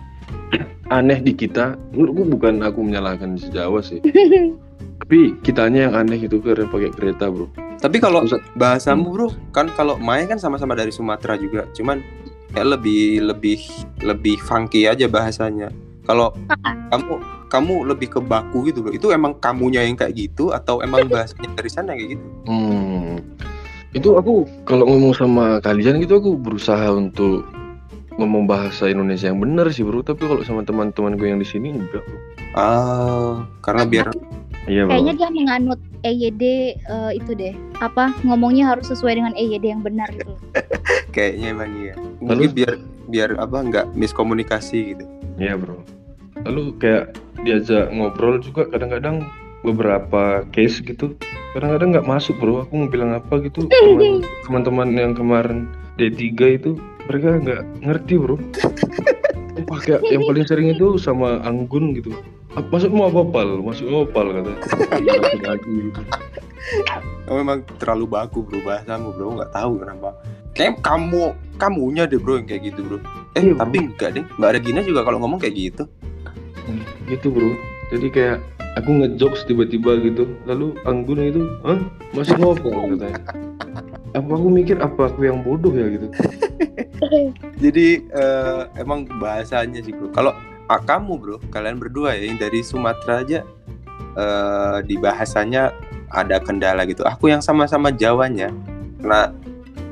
aneh 0.98 1.20
di 1.20 1.34
kita. 1.34 1.76
Menurutku 1.92 2.24
bukan 2.38 2.62
aku 2.64 2.80
menyalahkan 2.86 3.36
si 3.36 3.50
Jawa 3.52 3.82
sih. 3.82 4.00
Tapi 5.02 5.40
kitanya 5.44 5.88
yang 5.92 5.94
aneh 6.08 6.20
itu 6.20 6.40
karena 6.40 6.68
pakai 6.68 6.92
kereta 6.94 7.28
bro. 7.32 7.48
Tapi 7.78 8.02
kalau 8.02 8.26
bahasamu 8.58 9.14
bro, 9.14 9.28
kan 9.54 9.70
kalau 9.78 10.02
Maya 10.02 10.26
kan 10.26 10.42
sama-sama 10.42 10.74
dari 10.74 10.90
Sumatera 10.90 11.38
juga, 11.38 11.70
cuman 11.78 12.02
kayak 12.54 12.80
lebih 12.80 13.24
lebih 13.24 13.60
lebih 14.04 14.36
funky 14.44 14.88
aja 14.88 15.08
bahasanya. 15.10 15.72
Kalau 16.08 16.32
kamu 16.94 17.20
kamu 17.48 17.74
lebih 17.92 18.08
ke 18.16 18.20
baku 18.24 18.68
gitu 18.68 18.84
bro, 18.84 18.92
itu 18.96 19.12
emang 19.12 19.36
kamunya 19.40 19.84
yang 19.84 19.96
kayak 20.00 20.16
gitu 20.16 20.56
atau 20.56 20.80
emang 20.84 21.08
bahasanya 21.12 21.52
dari 21.56 21.72
sana 21.72 21.96
kayak 21.96 22.20
gitu? 22.20 22.26
Hmm. 22.48 23.20
Itu 23.96 24.20
aku 24.20 24.48
kalau 24.68 24.88
ngomong 24.88 25.16
sama 25.16 25.60
kalian 25.64 26.00
gitu 26.04 26.20
aku 26.20 26.40
berusaha 26.40 26.92
untuk 26.92 27.48
ngomong 28.18 28.50
bahasa 28.50 28.90
Indonesia 28.90 29.30
yang 29.30 29.40
benar 29.40 29.70
sih 29.72 29.84
bro. 29.86 30.04
Tapi 30.04 30.24
kalau 30.28 30.42
sama 30.44 30.64
teman-teman 30.64 31.16
gue 31.16 31.28
yang 31.28 31.40
di 31.40 31.48
sini 31.48 31.76
enggak 31.76 32.04
bro. 32.04 32.20
Ah, 32.58 33.46
karena 33.62 33.84
biar 33.86 34.08
Iya. 34.68 34.84
Kayaknya 34.86 35.14
dia 35.16 35.30
menganut 35.32 35.80
EYD 36.04 36.44
eh, 36.76 37.12
itu 37.16 37.32
deh. 37.34 37.56
Apa 37.80 38.12
ngomongnya 38.28 38.76
harus 38.76 38.92
sesuai 38.92 39.16
dengan 39.16 39.34
EYD 39.34 39.66
yang 39.72 39.82
benar 39.82 40.12
gitu. 40.12 40.36
kayaknya 41.16 41.56
emang 41.56 41.72
iya. 41.80 41.94
Mungkin 42.20 42.52
Lalu- 42.52 42.56
biar 42.56 42.74
biar 43.08 43.30
apa 43.40 43.58
nggak 43.64 43.86
miskomunikasi 43.96 44.96
gitu. 44.96 45.06
Iya 45.40 45.56
bro. 45.56 45.80
Lalu 46.44 46.76
kayak 46.78 47.16
diajak 47.48 47.90
ngobrol 47.96 48.44
juga 48.44 48.68
kadang-kadang 48.68 49.24
beberapa 49.66 50.44
case 50.54 50.84
gitu 50.86 51.16
kadang-kadang 51.56 51.96
nggak 51.96 52.08
masuk 52.08 52.36
bro. 52.38 52.68
Aku 52.68 52.74
mau 52.76 52.92
bilang 52.92 53.16
apa 53.16 53.40
gitu 53.40 53.66
teman- 53.72 54.22
teman-teman 54.46 54.88
yang 54.94 55.14
kemarin 55.16 55.72
D3 55.96 56.60
itu 56.60 56.76
mereka 57.08 57.40
nggak 57.40 57.62
ngerti 57.88 58.14
bro. 58.20 58.36
Wah, 59.68 59.80
kayak 59.82 60.06
yang 60.08 60.24
paling 60.24 60.46
sering 60.46 60.68
itu 60.76 60.96
sama 61.02 61.42
Anggun 61.44 61.98
gitu. 61.98 62.14
"Ap- 62.58 62.68
Maksudmu 62.68 63.02
apa 63.06 63.22
pal? 63.24 63.50
Maksudmu 63.62 63.96
apa 64.02 64.10
pal 64.10 64.28
kata. 64.34 64.52
Kamu 67.24 67.38
memang 67.38 67.60
terlalu 67.78 68.06
baku 68.08 68.42
bro 68.42 68.60
bahasamu 68.62 69.14
bro, 69.14 69.38
nggak 69.38 69.52
tahu 69.54 69.78
kenapa. 69.78 70.10
Kayak 70.52 70.82
kamu 70.82 71.32
kamunya 71.56 72.04
deh 72.04 72.18
bro 72.18 72.42
yang 72.42 72.48
kayak 72.48 72.74
gitu 72.74 72.82
bro. 72.82 72.98
Eh 73.34 73.44
Iya, 73.44 73.54
bro. 73.54 73.60
tapi 73.62 73.78
enggak 73.86 74.10
deh, 74.12 74.24
Mbak 74.36 74.50
Regina 74.58 74.80
juga 74.82 75.02
kalau 75.04 75.22
ngomong 75.22 75.38
kayak 75.38 75.56
gitu. 75.56 75.84
gitu 77.08 77.32
bro 77.32 77.56
jadi 77.88 78.08
kayak 78.12 78.38
aku 78.76 78.92
ngejokes 78.92 79.48
tiba-tiba 79.48 79.96
gitu 80.04 80.28
lalu 80.44 80.76
Anggun 80.84 81.24
itu 81.24 81.40
Hah? 81.64 81.80
masih 82.12 82.36
ngobrol 82.36 82.92
katanya 82.92 83.24
apa 84.12 84.32
aku 84.36 84.48
mikir 84.52 84.76
apa 84.76 85.08
aku 85.08 85.24
yang 85.24 85.40
bodoh 85.40 85.72
ya 85.72 85.88
gitu 85.88 86.12
Jadi 87.64 88.04
eh, 88.04 88.62
emang 88.76 89.08
bahasanya 89.18 89.80
sih 89.80 89.96
bro. 89.96 90.12
Kalau 90.12 90.36
ah, 90.68 90.82
kamu 90.84 91.14
bro, 91.20 91.38
kalian 91.52 91.80
berdua 91.80 92.16
ya 92.16 92.28
yang 92.28 92.40
dari 92.40 92.60
Sumatera 92.64 93.24
aja 93.24 93.40
eh, 94.16 94.78
di 94.84 94.96
bahasanya 95.00 95.72
ada 96.08 96.40
kendala 96.40 96.88
gitu. 96.88 97.04
Aku 97.04 97.28
yang 97.28 97.44
sama-sama 97.44 97.92
Jawanya, 97.92 98.52
karena 99.04 99.32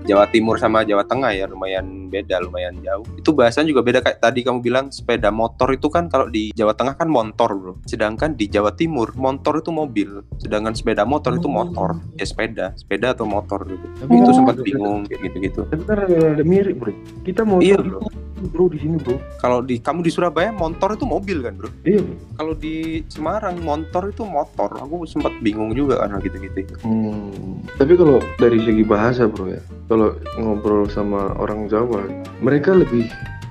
Jawa 0.05 0.29
Timur 0.29 0.61
sama 0.61 0.85
Jawa 0.85 1.01
Tengah 1.01 1.33
ya 1.33 1.49
lumayan 1.49 2.13
beda, 2.13 2.37
lumayan 2.37 2.77
jauh. 2.85 3.01
Itu 3.17 3.33
bahasanya 3.33 3.73
juga 3.73 3.81
beda 3.81 3.99
kayak 4.05 4.21
tadi 4.21 4.45
kamu 4.45 4.61
bilang 4.61 4.93
sepeda 4.93 5.33
motor 5.33 5.73
itu 5.73 5.89
kan 5.89 6.13
kalau 6.13 6.29
di 6.29 6.53
Jawa 6.53 6.77
Tengah 6.77 6.93
kan 6.93 7.09
motor 7.09 7.49
bro. 7.57 7.73
Sedangkan 7.89 8.37
di 8.37 8.45
Jawa 8.45 8.77
Timur 8.77 9.17
motor 9.17 9.57
itu 9.65 9.73
mobil, 9.73 10.21
sedangkan 10.37 10.77
sepeda 10.77 11.09
motor 11.09 11.33
itu 11.33 11.49
motor. 11.49 11.97
Ya 12.21 12.25
sepeda, 12.29 12.77
sepeda 12.77 13.17
atau 13.17 13.25
motor 13.25 13.65
gitu. 13.65 13.85
tapi 14.05 14.21
Itu 14.21 14.29
Oh. 14.29 14.35
sempat 14.37 14.55
bingung 14.61 15.09
kayak 15.09 15.57
kan 15.73 15.97
ada, 16.05 16.37
ada 16.37 16.43
mirip 16.45 16.77
bro 16.77 16.93
kita 17.25 17.41
mau 17.41 17.57
Iya, 17.57 17.81
bro. 17.81 18.05
Bro 18.45 18.69
di 18.69 18.79
sini 18.79 18.95
bro 19.01 19.17
Kalau 19.41 19.59
di 19.65 19.81
kamu 19.81 20.05
di 20.05 20.11
Surabaya 20.13 20.53
motor 20.53 20.93
itu 20.95 21.05
mobil 21.05 21.41
kan 21.43 21.53
bro? 21.57 21.69
iya. 21.83 22.01
Kalau 22.37 22.53
di 22.55 23.01
Semarang 23.11 23.59
motor 23.61 24.09
itu 24.09 24.23
motor. 24.23 24.69
Aku 24.79 25.03
sempat 25.09 25.33
bingung 25.41 25.73
juga 25.73 26.01
karena 26.05 26.17
gitu-gitu. 26.23 26.65
Hmm, 26.85 27.61
tapi 27.75 27.97
kalau 27.97 28.21
dari 28.37 28.61
segi 28.63 28.83
bahasa 28.85 29.27
bro 29.27 29.49
ya 29.51 29.61
kalau 29.85 30.17
ngobrol 30.39 30.89
sama 30.89 31.33
orang 31.37 31.69
Jawa 31.69 32.05
mereka 32.41 32.73
lebih 32.73 33.05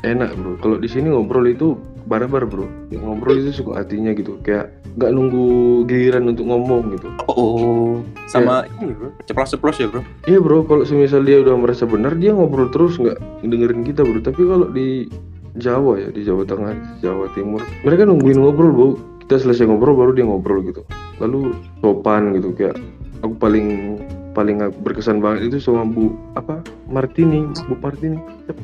enak 0.05 0.37
bro 0.37 0.61
kalau 0.61 0.77
di 0.77 0.87
sini 0.87 1.09
ngobrol 1.09 1.49
itu 1.49 1.81
barbar 2.05 2.45
bro 2.45 2.69
ngobrol 2.93 3.41
itu 3.41 3.51
suka 3.57 3.81
hatinya 3.81 4.13
gitu 4.13 4.37
kayak 4.45 4.69
nggak 4.95 5.11
nunggu 5.11 5.47
giliran 5.91 6.31
untuk 6.31 6.47
ngomong 6.47 6.95
gitu 6.95 7.09
Oh, 7.35 7.99
sama 8.31 8.63
ini 8.79 8.95
bro, 8.95 9.11
ceplos-ceplos 9.27 9.83
ya 9.83 9.91
bro. 9.91 10.07
Iya 10.31 10.39
bro, 10.39 10.63
kalau 10.63 10.87
semisal 10.87 11.27
dia 11.27 11.43
udah 11.43 11.59
merasa 11.59 11.83
benar, 11.83 12.15
dia 12.15 12.31
ngobrol 12.31 12.71
terus 12.71 12.95
nggak 12.95 13.19
dengerin 13.43 13.83
kita 13.83 14.07
bro. 14.07 14.23
Tapi 14.23 14.39
kalau 14.39 14.71
di 14.71 15.11
Jawa 15.59 15.99
ya, 15.99 16.09
di 16.15 16.23
Jawa 16.23 16.47
Tengah, 16.47 16.79
di 16.79 17.11
Jawa 17.11 17.27
Timur, 17.35 17.63
mereka 17.83 18.07
nungguin 18.07 18.39
ngobrol 18.39 18.71
bro. 18.71 18.89
Kita 19.27 19.43
selesai 19.43 19.67
ngobrol 19.67 19.99
baru 19.99 20.11
dia 20.15 20.23
ngobrol 20.29 20.63
gitu. 20.63 20.87
Lalu 21.19 21.59
sopan 21.83 22.39
gitu 22.39 22.55
kayak 22.55 22.79
aku 23.27 23.35
paling 23.35 23.99
paling 24.35 24.63
berkesan 24.83 25.19
banget 25.19 25.51
itu 25.51 25.59
sama 25.59 25.83
Bu 25.87 26.15
apa 26.39 26.63
Martini, 26.87 27.51
Bu 27.67 27.75
Martini. 27.83 28.19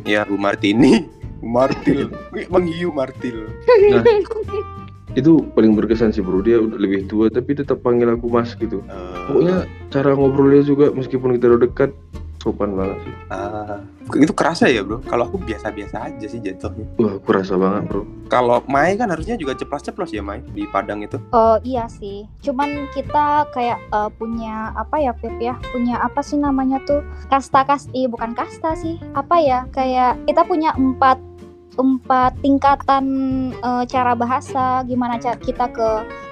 Ya 0.06 0.22
Bu 0.22 0.38
Martini, 0.38 1.10
Martil, 1.40 2.12
Bang 2.52 2.66
Hiu 2.68 2.92
Martil. 2.92 3.48
Nah, 3.90 4.04
itu 5.18 5.42
paling 5.58 5.74
berkesan 5.74 6.14
sih 6.14 6.22
bro. 6.22 6.38
Dia 6.44 6.62
udah 6.62 6.78
lebih 6.78 7.10
tua 7.10 7.26
tapi 7.32 7.58
tetap 7.58 7.82
panggil 7.82 8.14
aku 8.14 8.30
Mas 8.30 8.54
gitu. 8.54 8.84
Eh, 8.86 9.16
Pokoknya 9.26 9.66
cara 9.90 10.14
ngobrolnya 10.14 10.62
juga 10.62 10.94
meskipun 10.94 11.34
kita 11.34 11.50
udah 11.50 11.60
dekat 11.66 11.90
sopan 12.40 12.72
banget 12.72 12.96
sih. 13.04 13.14
ah, 13.28 13.84
itu 14.16 14.32
kerasa 14.32 14.64
ya 14.72 14.80
bro. 14.80 15.04
Kalau 15.04 15.28
aku 15.28 15.36
biasa-biasa 15.44 16.08
aja 16.08 16.26
sih 16.26 16.40
jatuhnya. 16.40 16.88
Wah, 16.96 17.20
aku 17.20 17.28
rasa 17.36 17.54
banget 17.60 17.84
bro. 17.92 18.02
Kalau 18.32 18.64
Mai 18.64 18.96
kan 18.96 19.12
harusnya 19.12 19.36
juga 19.36 19.52
ceplos-ceplos 19.52 20.10
ya 20.16 20.24
Mai 20.24 20.40
di 20.56 20.64
Padang 20.64 21.04
itu. 21.04 21.20
Oh 21.36 21.60
iya 21.60 21.84
sih. 21.92 22.24
Cuman 22.40 22.88
kita 22.96 23.44
kayak 23.52 23.78
eh, 23.92 24.10
punya 24.16 24.72
apa 24.72 24.96
ya 24.98 25.12
Pip 25.12 25.36
ya? 25.36 25.60
Punya 25.68 26.00
apa 26.00 26.24
sih 26.24 26.40
namanya 26.40 26.80
tuh? 26.88 27.04
Kasta 27.28 27.62
iya 27.92 28.08
bukan 28.08 28.32
kasta 28.32 28.72
sih. 28.72 28.96
Apa 29.12 29.36
ya? 29.36 29.68
Kayak 29.76 30.16
kita 30.24 30.42
punya 30.48 30.72
empat 30.72 31.20
empat 31.80 32.36
tingkatan 32.38 33.04
eh, 33.54 33.84
cara 33.88 34.12
bahasa. 34.14 34.84
Gimana 34.84 35.16
cara 35.16 35.34
kita 35.34 35.66
ke 35.68 35.88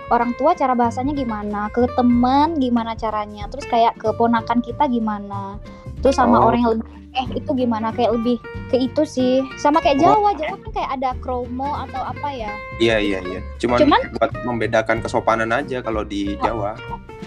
orang 0.08 0.32
tua 0.36 0.52
cara 0.52 0.72
bahasanya 0.72 1.12
gimana? 1.12 1.68
Ke 1.68 1.88
teman 1.92 2.56
gimana 2.56 2.92
caranya? 2.94 3.48
Terus 3.48 3.64
kayak 3.66 3.96
ke 3.96 4.12
ponakan 4.12 4.60
kita 4.60 4.86
gimana? 4.86 5.56
Terus 5.98 6.14
sama 6.14 6.38
Oh. 6.38 6.48
orang 6.48 6.60
yang 6.62 6.72
lebih 6.78 6.86
eh 7.08 7.26
itu 7.34 7.50
gimana? 7.56 7.88
Kayak 7.90 8.20
lebih 8.20 8.36
ke 8.68 8.76
itu 8.78 9.02
sih. 9.02 9.40
Sama 9.56 9.80
kayak 9.80 9.98
Jawa. 9.98 10.36
Jawa 10.36 10.54
kan 10.60 10.70
kayak 10.70 10.90
ada 11.00 11.10
kromo 11.18 11.72
atau 11.74 12.04
apa 12.04 12.28
ya? 12.30 12.52
Iya 12.78 12.96
iya 13.00 13.18
iya. 13.24 13.40
Cuman, 13.58 13.80
Cuman- 13.80 14.08
buat 14.14 14.30
membedakan 14.44 15.00
kesopanan 15.02 15.50
aja 15.50 15.80
kalau 15.80 16.04
di 16.04 16.36
Jawa. 16.38 16.76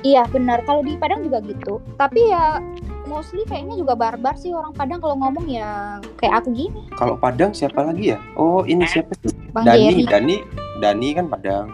Iya 0.01 0.23
benar, 0.31 0.63
kalau 0.63 0.81
di 0.81 0.95
Padang 0.95 1.25
juga 1.25 1.41
gitu. 1.43 1.81
Tapi 1.99 2.29
ya 2.29 2.61
mostly 3.11 3.43
kayaknya 3.43 3.75
juga 3.75 3.93
barbar 3.93 4.33
sih 4.33 4.49
orang 4.49 4.71
Padang 4.71 5.03
kalau 5.03 5.19
ngomong 5.19 5.43
ya 5.45 5.99
kayak 6.15 6.39
aku 6.39 6.55
gini, 6.55 6.79
Kalau 6.95 7.19
Padang 7.19 7.51
siapa 7.51 7.83
lagi 7.83 8.15
ya? 8.15 8.19
Oh 8.33 8.63
ini 8.63 8.87
siapa 8.87 9.11
sih? 9.19 9.35
Bang 9.51 9.67
Dani, 9.67 9.91
Jerry. 9.91 10.03
Dani, 10.07 10.35
Dani 10.79 11.07
kan 11.11 11.27
Padang. 11.27 11.67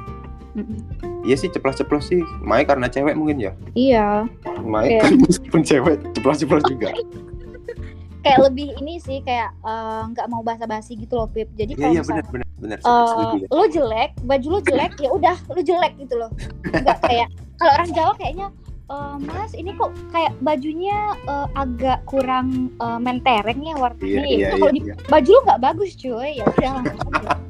Mm-mm. 0.52 0.78
Iya 1.22 1.38
sih 1.38 1.48
ceplos-ceplos 1.48 2.10
sih. 2.10 2.26
Mai 2.42 2.66
karena 2.66 2.90
cewek 2.90 3.14
mungkin 3.14 3.38
ya. 3.38 3.54
Iya, 3.72 4.26
Mai 4.66 4.98
Iya. 4.98 5.06
kan 5.06 5.14
meskipun 5.22 5.62
cewek 5.62 5.96
ceplos-ceplos 6.12 6.66
juga. 6.66 6.90
kayak 8.26 8.44
lebih 8.44 8.76
ini 8.78 9.00
sih 9.00 9.24
kayak 9.24 9.56
eh, 9.56 10.02
nggak 10.12 10.28
mau 10.28 10.42
basa-basi 10.42 10.98
gitu 10.98 11.16
loh 11.16 11.30
Pip. 11.30 11.48
Jadi 11.54 11.72
Iya 11.74 11.80
kalau 11.80 11.94
iya 11.94 12.02
misalnya 12.02 12.26
benar 12.28 12.48
benar 12.58 12.58
benar 12.58 12.78
eh, 12.82 13.06
setuju 13.08 13.36
ya. 13.38 13.48
lo 13.54 13.64
jelek, 13.70 14.12
baju 14.26 14.48
lo 14.50 14.60
jelek, 14.60 14.94
ya 15.00 15.10
udah 15.14 15.38
lo 15.48 15.60
jelek 15.62 15.94
gitu 15.96 16.16
loh. 16.18 16.30
Nggak 16.66 16.98
kayak 17.06 17.28
kalau 17.62 17.72
orang 17.78 17.90
Jawa 17.94 18.14
kayaknya 18.18 18.48
"Eh, 18.88 19.16
Mas, 19.22 19.52
ini 19.52 19.72
kok 19.74 19.92
kayak 20.10 20.32
bajunya 20.40 20.96
eh, 21.22 21.48
agak 21.54 22.04
kurang 22.04 22.72
eh, 22.74 23.00
mentereng 23.00 23.60
ya 23.60 23.76
warnanya. 23.76 24.08
Iya, 24.08 24.24
iya, 24.26 24.38
Ya, 24.38 24.50
kalau 24.54 24.68
iya, 24.68 24.74
di- 24.74 24.84
iya. 24.86 24.96
baju 25.06 25.30
lu 25.30 25.40
nggak 25.44 25.62
bagus 25.62 25.92
cuy. 25.94 26.32
Ya 26.34 26.46
udah 26.48 26.72
langsung. 26.74 27.12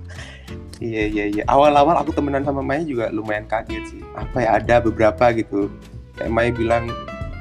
Iya 0.77 1.09
iya 1.09 1.25
iya. 1.27 1.43
Awal-awal 1.49 1.97
aku 1.97 2.13
temenan 2.13 2.45
sama 2.45 2.61
Maya 2.61 2.85
juga 2.85 3.09
lumayan 3.09 3.49
kaget 3.49 3.81
sih. 3.89 4.01
Apa 4.13 4.45
ya 4.45 4.61
ada 4.61 4.77
beberapa 4.77 5.33
gitu. 5.33 5.73
Kayak 6.13 6.29
Maya 6.29 6.49
bilang 6.53 6.85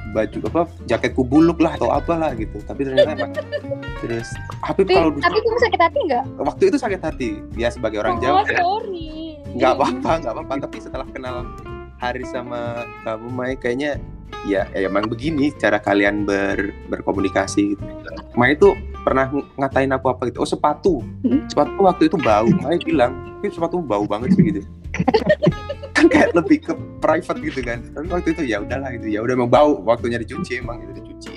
baju 0.09 0.37
apa 0.49 0.61
jaketku 0.89 1.21
buluk 1.21 1.61
lah 1.61 1.77
atau 1.77 1.93
apalah 1.93 2.33
gitu. 2.33 2.57
Tapi 2.65 2.81
ternyata 2.81 3.13
emang 3.13 3.37
terus 4.01 4.33
Habib 4.65 4.89
Tapi, 4.89 4.93
kalau 4.95 5.09
dulu 5.13 5.21
tapi 5.21 5.37
kamu 5.37 5.59
sakit 5.61 5.81
hati 5.85 5.99
nggak? 6.09 6.23
waktu 6.41 6.63
itu 6.65 6.77
sakit 6.81 6.97
hati. 6.97 7.29
Ya 7.53 7.69
sebagai 7.69 8.01
orang 8.01 8.17
oh, 8.17 8.21
Jawa 8.25 8.41
ya, 8.41 8.57
sorry. 8.57 9.37
nggak 9.53 9.71
apa-apa 9.77 10.11
nggak 10.17 10.33
apa-apa. 10.33 10.53
Tapi 10.65 10.77
setelah 10.81 11.05
kenal 11.13 11.45
Haris 11.97 12.29
sama 12.29 12.59
kamu 13.01 13.27
Maya 13.29 13.55
kayaknya 13.55 13.91
ya, 14.45 14.69
ya 14.69 14.85
emang 14.85 15.07
begini 15.07 15.49
cara 15.51 15.77
kalian 15.77 16.23
ber, 16.23 16.71
berkomunikasi 16.87 17.73
gitu. 17.73 17.83
Maya 18.33 18.53
itu 18.53 18.69
pernah 19.01 19.25
ng- 19.25 19.47
ngatain 19.55 19.89
aku 19.89 20.07
apa 20.07 20.27
gitu. 20.27 20.39
Oh 20.39 20.49
sepatu, 20.49 21.01
Hmm. 21.23 21.47
sepatu 21.47 21.79
waktu 21.79 22.05
itu 22.05 22.17
bau. 22.17 22.45
Maya 22.59 22.77
bilang, 22.77 23.11
"Tapi 23.39 23.49
sepatu 23.49 23.79
bau 23.79 24.03
banget 24.03 24.35
sih 24.35 24.43
gitu. 24.45 24.61
kan 25.93 26.05
kayak 26.13 26.33
lebih 26.33 26.57
ke 26.63 26.73
private 26.99 27.39
gitu 27.39 27.59
kan. 27.61 27.79
Tapi 27.87 28.05
waktu 28.07 28.29
itu 28.31 28.41
ya 28.45 28.61
udahlah 28.61 28.93
gitu. 28.93 29.07
Ya 29.09 29.19
udah 29.19 29.33
emang 29.33 29.49
bau. 29.49 29.77
Waktunya 29.81 30.17
dicuci 30.17 30.57
emang 30.57 30.81
itu 30.81 30.91
dicuci. 30.95 31.33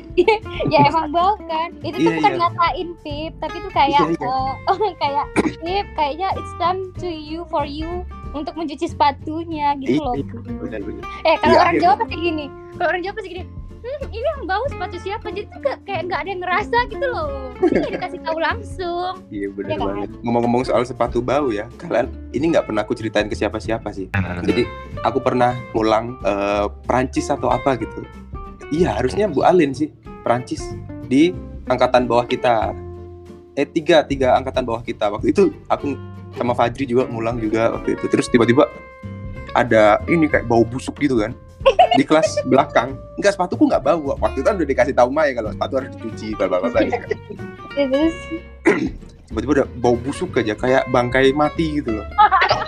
ya 0.69 0.81
emang 0.85 1.09
bau 1.11 1.37
kan. 1.41 1.73
Itu 1.81 1.97
tuh 1.97 2.05
Iya, 2.05 2.17
bukan 2.19 2.33
iya. 2.33 2.41
ngatain 2.43 2.89
Pip, 3.01 3.33
tapi 3.39 3.57
tuh 3.59 3.73
kayak 3.73 4.01
Iya, 4.11 4.29
eh, 4.69 4.93
kayak 4.99 5.27
Pip, 5.61 5.87
kayaknya 5.95 6.29
it's 6.35 6.53
time 6.57 6.81
to 6.97 7.09
you 7.09 7.45
for 7.47 7.65
you 7.65 8.05
untuk 8.33 8.55
mencuci 8.55 8.87
sepatunya 8.87 9.75
gitu 9.77 9.99
loh. 9.99 10.15
Iya, 10.15 10.25
Benar-benar. 10.59 11.03
Eh 11.23 11.37
kalau 11.37 11.51
Iya, 11.51 11.61
orang. 11.61 11.75
Jawa 11.79 11.95
pasti 11.97 12.17
gini. 12.17 12.47
Kalau 12.73 12.89
orang 12.89 13.03
Jawa 13.03 13.15
pasti 13.15 13.31
gini. 13.31 13.45
Hmm, 13.81 14.03
ini 14.07 14.21
yang 14.23 14.41
bau 14.45 14.65
sepatu 14.69 14.97
siapa? 14.99 15.27
Jadi 15.27 15.49
tuh 15.49 15.61
kayak- 15.63 15.81
kayak 15.83 16.03
nggak 16.05 16.21
ada 16.21 16.29
yang 16.29 16.41
ngerasa 16.41 16.79
gitu 16.87 17.07
loh. 17.07 17.29
Ini 17.65 17.89
dikasih 17.91 18.21
tahu 18.21 18.39
langsung. 18.39 19.13
Iya 19.31 19.49
benar 19.49 19.67
Iya 19.67 19.77
kan? 19.77 19.87
banget. 19.89 20.09
Ngomong-ngomong 20.21 20.63
soal 20.63 20.83
sepatu 20.85 21.19
bau 21.19 21.49
ya, 21.49 21.65
kalian 21.79 22.07
ini 22.31 22.53
nggak 22.53 22.67
pernah 22.67 22.85
aku 22.85 22.93
ceritain 22.93 23.25
ke 23.25 23.35
siapa-siapa 23.35 23.89
sih. 23.91 24.13
Jadi 24.45 24.69
aku 25.01 25.19
pernah 25.19 25.57
ngulang 25.73 26.21
eh, 26.21 26.67
Prancis 26.85 27.27
atau 27.27 27.49
apa 27.49 27.75
gitu. 27.75 28.05
Iya 28.71 28.95
harusnya 28.95 29.27
Bu 29.27 29.43
Alin 29.43 29.73
sih 29.73 29.89
Prancis 30.21 30.61
di 31.05 31.33
angkatan 31.65 32.05
bawah 32.05 32.23
kita. 32.25 32.77
Eh 33.57 33.65
tiga 33.65 34.05
tiga 34.05 34.37
angkatan 34.37 34.63
bawah 34.63 34.79
kita 34.81 35.09
waktu 35.09 35.33
itu 35.33 35.51
aku 35.67 35.97
sama 36.37 36.53
Fajri 36.55 36.85
juga 36.87 37.07
ngulang 37.11 37.39
juga 37.41 37.75
waktu 37.75 37.99
itu. 37.99 38.05
Terus 38.11 38.27
tiba-tiba 38.31 38.67
ada 39.55 39.99
ini 40.07 40.31
kayak 40.31 40.47
bau 40.47 40.63
busuk 40.63 40.95
gitu 41.03 41.19
kan 41.19 41.35
di 41.99 42.05
kelas 42.07 42.39
belakang. 42.51 42.95
Enggak 43.19 43.35
sepatuku 43.39 43.67
nggak 43.67 43.83
bau. 43.83 44.15
Waktu 44.19 44.43
itu 44.43 44.47
kan 44.47 44.55
udah 44.59 44.69
dikasih 44.69 44.95
tahu 44.95 45.09
Maya 45.11 45.33
kalau 45.35 45.51
sepatu 45.51 45.73
harus 45.79 45.91
dicuci 45.97 46.29
bla, 46.39 46.47
gitu 46.63 46.71
kan. 46.75 46.87
Terus 47.77 48.17
Tiba-tiba 49.31 49.63
udah 49.63 49.69
bau 49.79 49.95
busuk 49.95 50.35
aja 50.43 50.59
kayak 50.59 50.91
bangkai 50.91 51.31
mati 51.31 51.79
gitu 51.79 52.03
loh. 52.03 52.07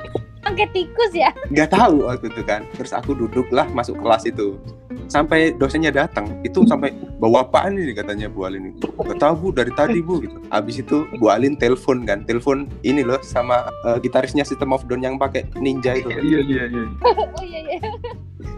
pakai 0.52 0.69
tikus 0.75 1.12
ya. 1.16 1.33
nggak 1.49 1.71
tahu 1.73 2.04
waktu 2.04 2.28
itu 2.28 2.42
kan 2.45 2.61
terus 2.76 2.92
aku 2.92 3.16
duduk 3.16 3.49
lah 3.49 3.64
masuk 3.73 3.97
kelas 4.04 4.28
itu 4.28 4.61
sampai 5.09 5.57
dosennya 5.57 5.88
datang 5.88 6.28
itu 6.45 6.61
sampai 6.69 6.92
bawa 7.23 7.47
apaan 7.47 7.79
ini 7.79 7.95
katanya 7.95 8.26
Bu 8.26 8.50
Alin 8.50 8.75
itu 8.75 8.91
nggak 8.91 9.23
tahu 9.23 9.35
bu 9.38 9.49
dari 9.55 9.71
tadi 9.79 10.02
bu 10.02 10.26
gitu 10.26 10.43
habis 10.50 10.83
itu 10.83 11.07
Bu 11.23 11.31
Alin 11.31 11.55
telepon 11.55 12.02
kan 12.02 12.26
telepon 12.26 12.67
ini 12.83 13.07
loh 13.07 13.23
sama 13.23 13.71
eh, 13.87 14.02
gitarisnya 14.02 14.43
System 14.43 14.75
of 14.75 14.83
Down 14.91 15.07
yang 15.07 15.23
pakai 15.23 15.47
ninja 15.62 15.95
itu 15.95 16.11
kan. 16.11 16.19
Iya 16.19 16.41
iya 16.43 16.64
iya. 16.67 16.85
Oh 17.38 17.45
iya 17.47 17.61
iya. 17.62 17.79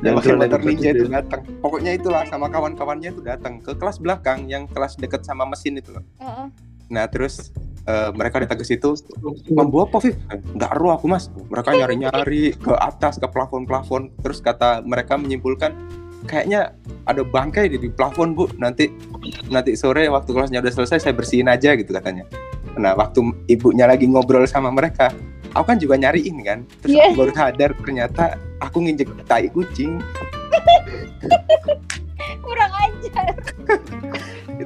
yang 0.01 0.17
pakai 0.17 0.41
motor 0.41 0.61
ninja 0.65 0.97
itu 0.97 1.05
datang 1.13 1.45
pokoknya 1.61 1.93
itulah 2.01 2.25
sama 2.25 2.49
kawan-kawannya 2.49 3.13
itu 3.13 3.21
datang 3.21 3.61
ke 3.61 3.77
kelas 3.77 4.01
belakang 4.01 4.49
yang 4.49 4.65
kelas 4.73 4.97
deket 4.97 5.29
sama 5.29 5.45
mesin 5.45 5.77
itu 5.77 5.93
loh 5.93 6.05
Heeh. 6.25 6.49
nah 6.89 7.05
terus 7.05 7.53
eh, 7.85 8.11
mereka 8.17 8.41
datang 8.41 8.57
ke 8.61 8.65
situ 8.65 8.97
membawa 9.53 9.85
apa 9.85 9.99
Viv? 10.01 10.17
Nggak 10.57 10.71
ero 10.73 10.89
aku 10.97 11.05
mas 11.05 11.29
mereka 11.53 11.77
nyari-nyari 11.77 12.57
ke 12.57 12.73
atas 12.73 13.21
ke 13.21 13.29
plafon-plafon 13.29 14.09
terus 14.25 14.41
kata 14.41 14.81
mereka 14.89 15.21
menyimpulkan 15.21 15.77
kayaknya 16.25 16.73
ada 17.05 17.23
bangkai 17.23 17.69
di, 17.69 17.77
di 17.79 17.89
plafon 17.93 18.33
bu. 18.33 18.49
Nanti 18.57 18.89
nanti 19.49 19.77
sore 19.77 20.09
waktu 20.09 20.31
kelasnya 20.33 20.61
udah 20.65 20.73
selesai 20.73 20.99
saya 21.01 21.15
bersihin 21.15 21.49
aja 21.49 21.77
gitu 21.77 21.93
katanya. 21.93 22.25
Nah 22.81 22.97
waktu 22.99 23.23
ibunya 23.49 23.87
lagi 23.87 24.09
ngobrol 24.09 24.45
sama 24.49 24.73
mereka 24.73 25.13
aku 25.55 25.65
kan 25.71 25.79
juga 25.79 25.95
nyariin 25.97 26.37
kan. 26.43 26.59
Terus 26.83 26.99
Iya. 26.99 27.05
aku 27.13 27.15
baru 27.23 27.33
sadar 27.33 27.71
ternyata 27.79 28.25
aku 28.59 28.77
nginjek 28.83 29.09
tai 29.29 29.47
kucing. 29.49 30.03
Kurang 32.45 32.73
ajar. 32.73 33.27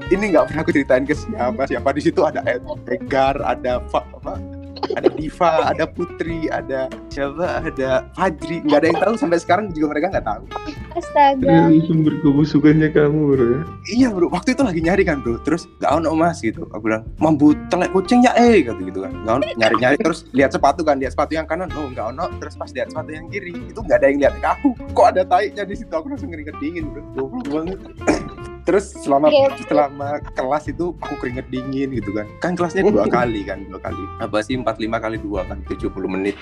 ini 0.09 0.25
nggak 0.33 0.45
pernah 0.51 0.63
aku 0.65 0.73
ceritain 0.73 1.05
ke 1.05 1.15
siapa. 1.15 1.63
Siapa 1.69 1.89
di 1.93 2.03
situ? 2.03 2.21
Ada 2.25 2.41
Edgar 2.89 3.37
ada 3.45 3.85
Fa, 3.93 4.03
apa? 4.03 4.41
Ada 4.89 5.09
Diva 5.13 5.69
ada 5.69 5.85
Putri 5.85 6.49
ada 6.49 6.89
siapa? 7.13 7.61
Ada 7.69 8.09
Fajri. 8.17 8.65
Nggak 8.65 8.79
ada 8.81 8.89
yang 8.89 9.01
tahu. 9.05 9.15
Sampai 9.21 9.39
sekarang 9.39 9.69
juga 9.77 9.93
mereka 9.95 10.17
nggak 10.17 10.27
tahu 10.27 10.45
Astaga. 10.99 11.71
Ini 11.71 11.87
sumber 11.87 12.19
kebusukannya 12.19 12.91
kamu 12.91 13.19
bro 13.31 13.47
ya. 13.47 13.61
iya 13.87 14.09
bro. 14.11 14.27
Waktu 14.35 14.59
itu 14.59 14.63
lagi 14.67 14.81
nyari 14.83 15.03
kan 15.07 15.23
bro. 15.23 15.39
Terus 15.47 15.71
nggak 15.79 15.93
ono 16.03 16.11
mas 16.19 16.43
gitu. 16.43 16.67
Aku 16.75 16.91
bilang 16.91 17.07
mambu 17.23 17.55
telek 17.71 17.95
kucing 17.95 18.27
ya 18.27 18.35
eh 18.35 18.67
gitu 18.67 18.79
gitu 18.83 19.07
kan. 19.07 19.15
Nggak 19.23 19.35
ono 19.39 19.45
nyari 19.55 19.75
nyari 19.79 19.97
terus 20.03 20.27
lihat 20.35 20.51
sepatu 20.51 20.83
kan 20.83 20.99
lihat 20.99 21.15
sepatu 21.15 21.39
yang 21.39 21.47
kanan. 21.47 21.71
Oh 21.79 21.87
nggak 21.87 22.11
ono. 22.19 22.27
Terus 22.43 22.55
pas 22.59 22.71
lihat 22.75 22.91
sepatu 22.91 23.11
yang 23.15 23.31
kiri 23.31 23.55
itu 23.55 23.79
nggak 23.79 23.99
ada 24.03 24.07
yang 24.11 24.19
lihat 24.19 24.35
ke 24.43 24.49
aku. 24.59 24.69
Kok 24.93 25.07
ada 25.15 25.23
taiknya 25.23 25.63
di 25.63 25.75
situ? 25.79 25.93
Aku 25.95 26.11
langsung 26.11 26.35
keringet 26.35 26.59
dingin 26.59 26.91
bro. 26.91 27.03
Goblok 27.15 27.47
banget. 27.47 27.79
Terus 28.69 28.93
selama 29.01 29.33
Oke, 29.33 29.49
oke. 29.49 29.65
selama 29.65 30.09
kelas 30.37 30.69
itu 30.69 30.93
aku 31.01 31.15
keringet 31.25 31.49
dingin 31.49 31.89
gitu 31.89 32.13
kan. 32.13 32.29
Kan 32.45 32.53
kelasnya 32.53 32.85
dua 32.85 33.09
kali 33.23 33.41
kan 33.47 33.65
dua 33.65 33.81
kali. 33.81 34.03
Apa 34.21 34.45
sih 34.45 34.61
empat 34.61 34.77
lima 34.77 35.01
kali 35.01 35.17
dua 35.17 35.47
kan 35.49 35.65
70 35.73 35.89
menit 36.05 36.37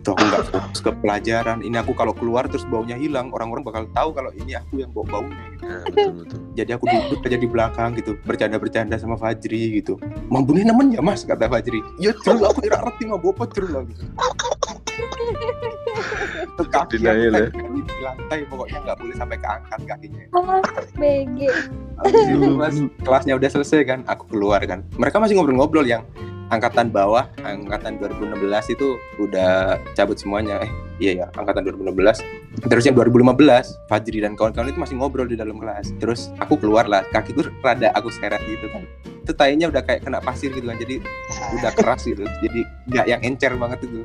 tuh 0.00 0.16
aku 0.16 0.22
nggak 0.24 0.44
fokus 0.48 0.80
ke 0.80 0.90
pelajaran. 1.00 1.58
Ini 1.60 1.76
aku 1.80 1.92
kalau 1.92 2.12
keluar 2.16 2.48
terus 2.48 2.64
baunya 2.68 2.96
hilang 2.96 3.32
orang-orang 3.32 3.62
bakal 3.64 3.84
tahu 3.92 4.10
kalau 4.16 4.30
ini 4.36 4.56
aku 4.56 4.80
yang 4.80 4.90
bau 4.92 5.04
baunya 5.04 5.36
gitu. 5.56 5.64
Nah, 5.64 5.84
betul 5.92 6.12
betul. 6.24 6.38
jadi 6.56 6.70
aku 6.76 6.84
duduk 6.88 7.20
aja 7.24 7.38
di 7.38 7.48
belakang 7.48 7.90
gitu 7.96 8.12
bercanda-bercanda 8.24 8.96
sama 8.96 9.16
Fajri 9.20 9.82
gitu. 9.82 10.00
Mampunya 10.32 10.64
nemen 10.68 10.96
ya 10.96 11.00
mas? 11.04 11.22
kata 11.24 11.46
Fajri. 11.46 11.80
Ya 12.00 12.16
terus 12.16 12.40
aku 12.40 12.64
tidak 12.64 12.80
ngerti 12.84 13.02
mau 13.06 13.20
bawa 13.20 13.46
gitu 13.86 14.04
Tuh 16.56 16.66
kaki 16.68 17.00
Denial 17.00 17.32
ya. 17.32 17.48
di 17.52 17.82
lantai 18.04 18.44
pokoknya 18.48 18.78
nggak 18.84 18.96
boleh 19.00 19.14
sampai 19.16 19.36
keangkat 19.40 19.80
kakinya. 19.88 20.24
Oh, 20.36 20.60
BG. 20.96 21.38
Kelasnya 23.04 23.34
udah 23.36 23.48
selesai 23.48 23.80
kan 23.84 24.00
aku 24.08 24.28
keluar 24.32 24.60
kan. 24.64 24.84
Mereka 24.96 25.16
masih 25.20 25.36
ngobrol-ngobrol 25.36 25.84
yang 25.88 26.04
angkatan 26.50 26.90
bawah 26.90 27.30
angkatan 27.46 27.96
2016 28.02 28.74
itu 28.74 28.98
udah 29.22 29.78
cabut 29.94 30.18
semuanya. 30.18 30.58
Eh 30.60 30.70
iya 31.00 31.24
ya 31.24 31.26
angkatan 31.38 31.64
2016 31.64 32.66
terus 32.68 32.84
yang 32.84 32.92
2015 32.98 33.88
Fajri 33.88 34.18
dan 34.20 34.36
kawan-kawan 34.36 34.68
itu 34.68 34.76
masih 34.82 34.94
ngobrol 34.98 35.30
di 35.30 35.38
dalam 35.38 35.56
kelas. 35.56 35.94
Terus 36.02 36.34
aku 36.42 36.58
keluar 36.58 36.90
lah 36.90 37.06
kakiku 37.14 37.46
rada 37.62 37.94
aku 37.94 38.10
seret 38.10 38.42
gitu 38.44 38.66
kan. 38.74 38.82
Itu 39.22 39.32
tainya 39.32 39.70
udah 39.70 39.80
kayak 39.86 40.04
kena 40.04 40.18
pasir 40.20 40.50
gitu 40.50 40.66
kan 40.66 40.76
jadi 40.76 40.98
udah 41.62 41.72
keras 41.72 42.02
gitu. 42.04 42.26
Jadi 42.26 42.60
nggak 42.90 43.06
yang 43.06 43.20
encer 43.22 43.54
banget 43.54 43.86
itu. 43.86 44.02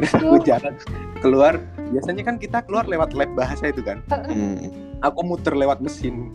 Terus 0.00 0.10
aku 0.16 0.36
jalan 0.42 0.74
keluar. 1.20 1.60
Biasanya 1.92 2.22
kan 2.24 2.36
kita 2.40 2.64
keluar 2.64 2.88
lewat 2.88 3.12
lab 3.12 3.30
bahasa 3.36 3.68
itu 3.68 3.84
kan. 3.84 4.00
Hmm. 4.08 4.88
aku 4.98 5.22
muter 5.22 5.54
lewat 5.54 5.78
mesin. 5.78 6.34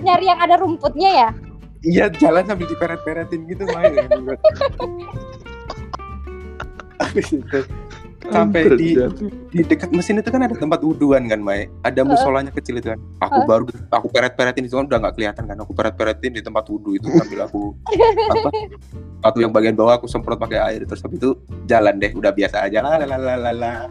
Nyari 0.00 0.24
yang 0.24 0.40
ada 0.40 0.56
rumputnya 0.56 1.10
ya? 1.12 1.30
Iya 1.80 2.12
jalan 2.12 2.44
sambil 2.44 2.68
diperet-peretin 2.68 3.48
gitu 3.48 3.64
main. 3.72 3.96
Itu 7.16 7.56
sampai 8.34 8.62
di. 8.76 9.00
Di 9.50 9.62
dekat 9.62 9.90
mesin 9.90 10.16
itu 10.16 10.30
kan 10.30 10.40
ada 10.40 10.54
tempat 10.54 10.78
wuduan 10.80 11.26
kan 11.26 11.38
Mai. 11.38 11.66
Ada 11.82 12.02
musolanya 12.02 12.50
kecil 12.50 12.78
itu 12.78 12.88
kan. 12.88 13.00
Aku 13.20 13.42
baru 13.44 13.64
aku 13.90 14.06
peret-peretin 14.08 14.64
itu 14.64 14.74
kan 14.74 14.86
udah 14.86 14.98
nggak 15.00 15.14
kelihatan 15.14 15.44
kan. 15.44 15.56
Aku 15.58 15.72
peret-peretin 15.72 16.32
di 16.32 16.40
tempat 16.40 16.64
wudhu 16.64 16.94
itu 16.94 17.10
sambil 17.10 17.44
aku 17.44 17.74
apa 18.32 18.48
Waktu 19.20 19.44
yang 19.44 19.52
bagian 19.52 19.76
bawah 19.76 20.00
aku 20.00 20.08
semprot 20.08 20.38
pakai 20.38 20.56
air 20.56 20.80
terus 20.82 21.04
habis 21.04 21.20
itu 21.20 21.36
jalan 21.66 22.00
deh 22.00 22.08
udah 22.10 22.32
biasa 22.32 22.64
aja 22.64 22.80
lah 22.80 22.96
lah 22.96 23.18
lah 23.18 23.36
lah 23.36 23.52
lah. 23.52 23.78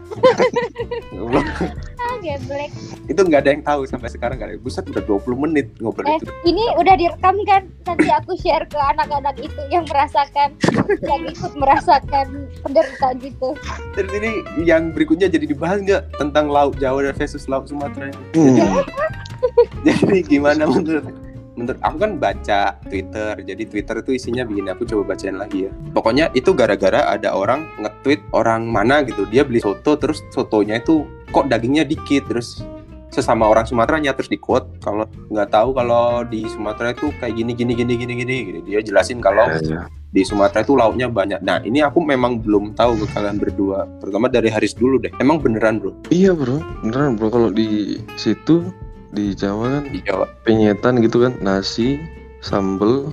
Ah, 2.00 2.16
geblek. 2.18 2.72
itu 3.06 3.20
nggak 3.20 3.40
ada 3.44 3.50
yang 3.52 3.62
tahu 3.62 3.84
sampai 3.84 4.08
sekarang 4.08 4.40
ada. 4.40 4.56
Buset 4.56 4.88
udah 4.88 5.04
20 5.04 5.36
menit 5.38 5.68
ngobrol 5.78 6.08
Eh, 6.08 6.16
itu. 6.16 6.32
ini 6.48 6.64
udah 6.74 6.96
direkam 6.96 7.36
kan? 7.44 7.62
Nanti 7.84 8.08
aku 8.08 8.32
share 8.34 8.64
ke 8.64 8.74
anak-anak 8.74 9.36
itu 9.36 9.60
yang 9.68 9.84
merasakan, 9.84 10.56
yang 11.04 11.22
ikut 11.22 11.52
merasakan 11.54 12.26
penderitaan 12.62 13.14
gitu. 13.20 13.52
Terus 13.92 14.12
ini 14.16 14.30
yang 14.64 14.90
berikutnya 14.90 15.28
jadi 15.28 15.44
dibahas 15.50 15.82
nggak 15.82 16.02
tentang 16.14 16.46
laut 16.46 16.78
Jawa 16.78 17.10
versus 17.10 17.50
laut 17.50 17.66
Sumatera 17.66 18.14
ini? 18.14 18.24
Hmm. 18.38 18.86
jadi 19.86 20.22
gimana 20.22 20.62
menurut 20.70 21.10
menurut 21.58 21.80
aku 21.84 21.96
kan 22.00 22.12
baca 22.16 22.60
Twitter 22.88 23.34
jadi 23.44 23.62
Twitter 23.68 23.96
itu 24.00 24.10
isinya 24.16 24.48
begini 24.48 24.72
aku 24.72 24.88
coba 24.88 25.12
bacain 25.12 25.36
lagi 25.36 25.68
ya 25.68 25.72
pokoknya 25.92 26.32
itu 26.32 26.56
gara-gara 26.56 27.04
ada 27.04 27.36
orang 27.36 27.68
nge-tweet 27.82 28.22
orang 28.32 28.64
mana 28.70 29.04
gitu 29.04 29.28
dia 29.28 29.44
beli 29.44 29.60
soto 29.60 29.98
terus 30.00 30.24
sotonya 30.32 30.80
itu 30.80 31.04
kok 31.34 31.52
dagingnya 31.52 31.84
dikit 31.84 32.24
terus 32.32 32.64
sesama 33.10 33.50
orang 33.50 33.66
Sumateranya 33.66 34.14
terus 34.14 34.30
di 34.30 34.38
quote 34.38 34.70
kalau 34.78 35.04
nggak 35.30 35.50
tahu 35.50 35.74
kalau 35.74 36.22
di 36.22 36.46
Sumatera 36.46 36.94
itu 36.94 37.10
kayak 37.18 37.34
gini 37.34 37.52
gini 37.52 37.72
gini 37.74 37.94
gini 37.98 38.12
gini 38.22 38.34
gini. 38.46 38.58
dia 38.62 38.80
jelasin 38.80 39.18
kalau 39.18 39.50
Ya, 39.50 39.58
ya. 39.62 39.82
di 40.14 40.22
Sumatera 40.22 40.62
itu 40.62 40.78
lauknya 40.78 41.10
banyak. 41.10 41.42
Nah 41.42 41.58
ini 41.66 41.82
aku 41.82 41.98
memang 42.02 42.38
belum 42.38 42.78
tahu 42.78 43.02
ke 43.02 43.06
kalian 43.14 43.38
berdua 43.42 43.86
terutama 43.98 44.30
dari 44.30 44.46
Haris 44.50 44.74
dulu 44.78 45.02
deh. 45.02 45.10
Emang 45.18 45.42
beneran 45.42 45.82
bro? 45.82 45.90
Iya 46.14 46.34
bro, 46.34 46.62
beneran 46.86 47.18
bro. 47.18 47.28
Kalau 47.30 47.50
di 47.50 47.98
situ 48.14 48.62
di 49.10 49.34
Jawa 49.34 49.82
kan 49.82 49.84
di 49.90 49.98
Jawa. 50.06 50.30
penyetan 50.46 51.02
gitu 51.02 51.26
kan. 51.26 51.34
Nasi, 51.42 51.98
sambel, 52.46 53.10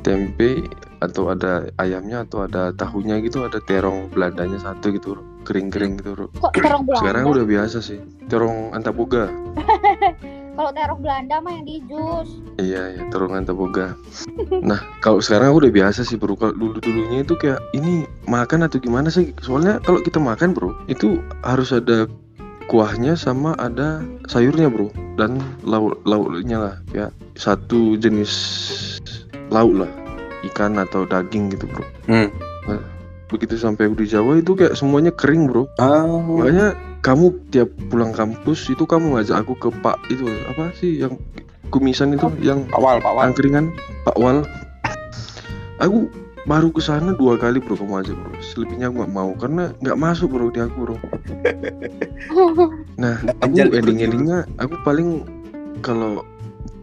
tempe 0.00 0.64
atau 0.98 1.30
ada 1.30 1.68
ayamnya 1.78 2.26
atau 2.26 2.42
ada 2.48 2.74
tahunya 2.74 3.22
gitu 3.22 3.46
ada 3.46 3.62
terong 3.62 4.10
Belandanya 4.10 4.58
satu 4.58 4.90
gitu 4.90 5.14
bro, 5.14 5.22
kering-kering 5.48 5.96
gitu 5.96 6.12
bro. 6.12 6.26
Kok 6.36 6.52
terong 6.52 6.84
Belanda? 6.84 7.00
Sekarang 7.00 7.24
udah 7.32 7.44
biasa 7.48 7.80
sih, 7.80 7.98
terong 8.28 8.76
antaboga. 8.76 9.32
Kalau 10.58 10.74
terong 10.74 11.00
Belanda 11.06 11.38
mah 11.38 11.54
yang 11.54 11.64
di 11.70 11.78
jus. 11.86 12.28
Iya 12.58 12.98
ya 12.98 13.02
terong 13.14 13.30
antaboga. 13.30 13.94
Nah 14.58 14.82
kalau 14.98 15.22
sekarang 15.22 15.54
udah 15.54 15.70
biasa 15.70 16.02
sih 16.02 16.18
bro. 16.18 16.34
Kalau 16.34 16.50
dulu 16.50 16.82
dulunya 16.82 17.22
itu 17.22 17.38
kayak 17.38 17.62
ini 17.78 18.10
makan 18.26 18.66
atau 18.66 18.82
gimana 18.82 19.06
sih? 19.06 19.30
Soalnya 19.38 19.78
kalau 19.86 20.02
kita 20.02 20.18
makan 20.18 20.58
bro 20.58 20.74
itu 20.90 21.22
harus 21.46 21.70
ada 21.70 22.10
kuahnya 22.66 23.14
sama 23.14 23.54
ada 23.62 24.02
sayurnya 24.26 24.66
bro 24.66 24.90
dan 25.14 25.38
lauk 25.62 26.02
lauknya 26.02 26.58
lah 26.58 26.74
ya 26.90 27.06
satu 27.38 27.94
jenis 27.94 28.34
lauk 29.54 29.86
lah 29.86 29.90
ikan 30.50 30.74
atau 30.74 31.06
daging 31.06 31.54
gitu 31.54 31.70
bro. 31.70 31.86
Hmm. 32.10 32.34
Nah, 32.66 32.82
begitu 33.28 33.60
sampai 33.60 33.92
di 33.92 34.08
Jawa 34.08 34.40
itu 34.40 34.56
kayak 34.56 34.74
semuanya 34.74 35.12
kering 35.12 35.48
bro. 35.48 35.68
ah 35.76 36.04
Makanya 36.08 36.72
kamu 37.04 37.36
tiap 37.52 37.68
pulang 37.92 38.10
kampus 38.16 38.72
itu 38.72 38.88
kamu 38.88 39.14
ngajak 39.16 39.44
aku 39.44 39.54
ke 39.56 39.68
Pak 39.84 40.00
itu 40.08 40.24
apa 40.48 40.72
sih 40.74 41.04
yang 41.04 41.14
kumisan 41.68 42.16
itu 42.16 42.26
yang 42.40 42.64
awal 42.72 42.98
Pak 42.98 43.12
Wan 43.12 43.24
angkringan 43.30 43.70
Pak 44.08 44.16
Wal. 44.16 44.42
Aku 45.78 46.10
baru 46.48 46.72
ke 46.72 46.80
sana 46.80 47.12
dua 47.12 47.36
kali 47.36 47.60
bro 47.60 47.76
kamu 47.76 48.02
aja 48.02 48.12
bro. 48.16 48.32
Selebihnya 48.40 48.88
aku 48.88 49.04
nggak 49.04 49.14
mau 49.14 49.30
karena 49.36 49.64
nggak 49.84 49.98
masuk 50.00 50.32
bro 50.32 50.48
di 50.48 50.60
aku 50.64 50.76
bro. 50.88 50.96
Nah 52.98 53.14
aku 53.44 53.54
ajar 53.54 53.70
gitu. 53.70 53.78
ending-endingnya 53.78 54.38
aku 54.58 54.74
paling 54.82 55.22
kalau 55.86 56.26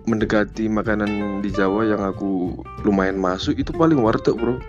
mendekati 0.06 0.70
makanan 0.70 1.42
di 1.44 1.50
Jawa 1.52 1.84
yang 1.90 2.00
aku 2.06 2.62
lumayan 2.86 3.18
masuk 3.18 3.58
itu 3.58 3.74
paling 3.74 4.00
warteg 4.00 4.38
bro. 4.38 4.62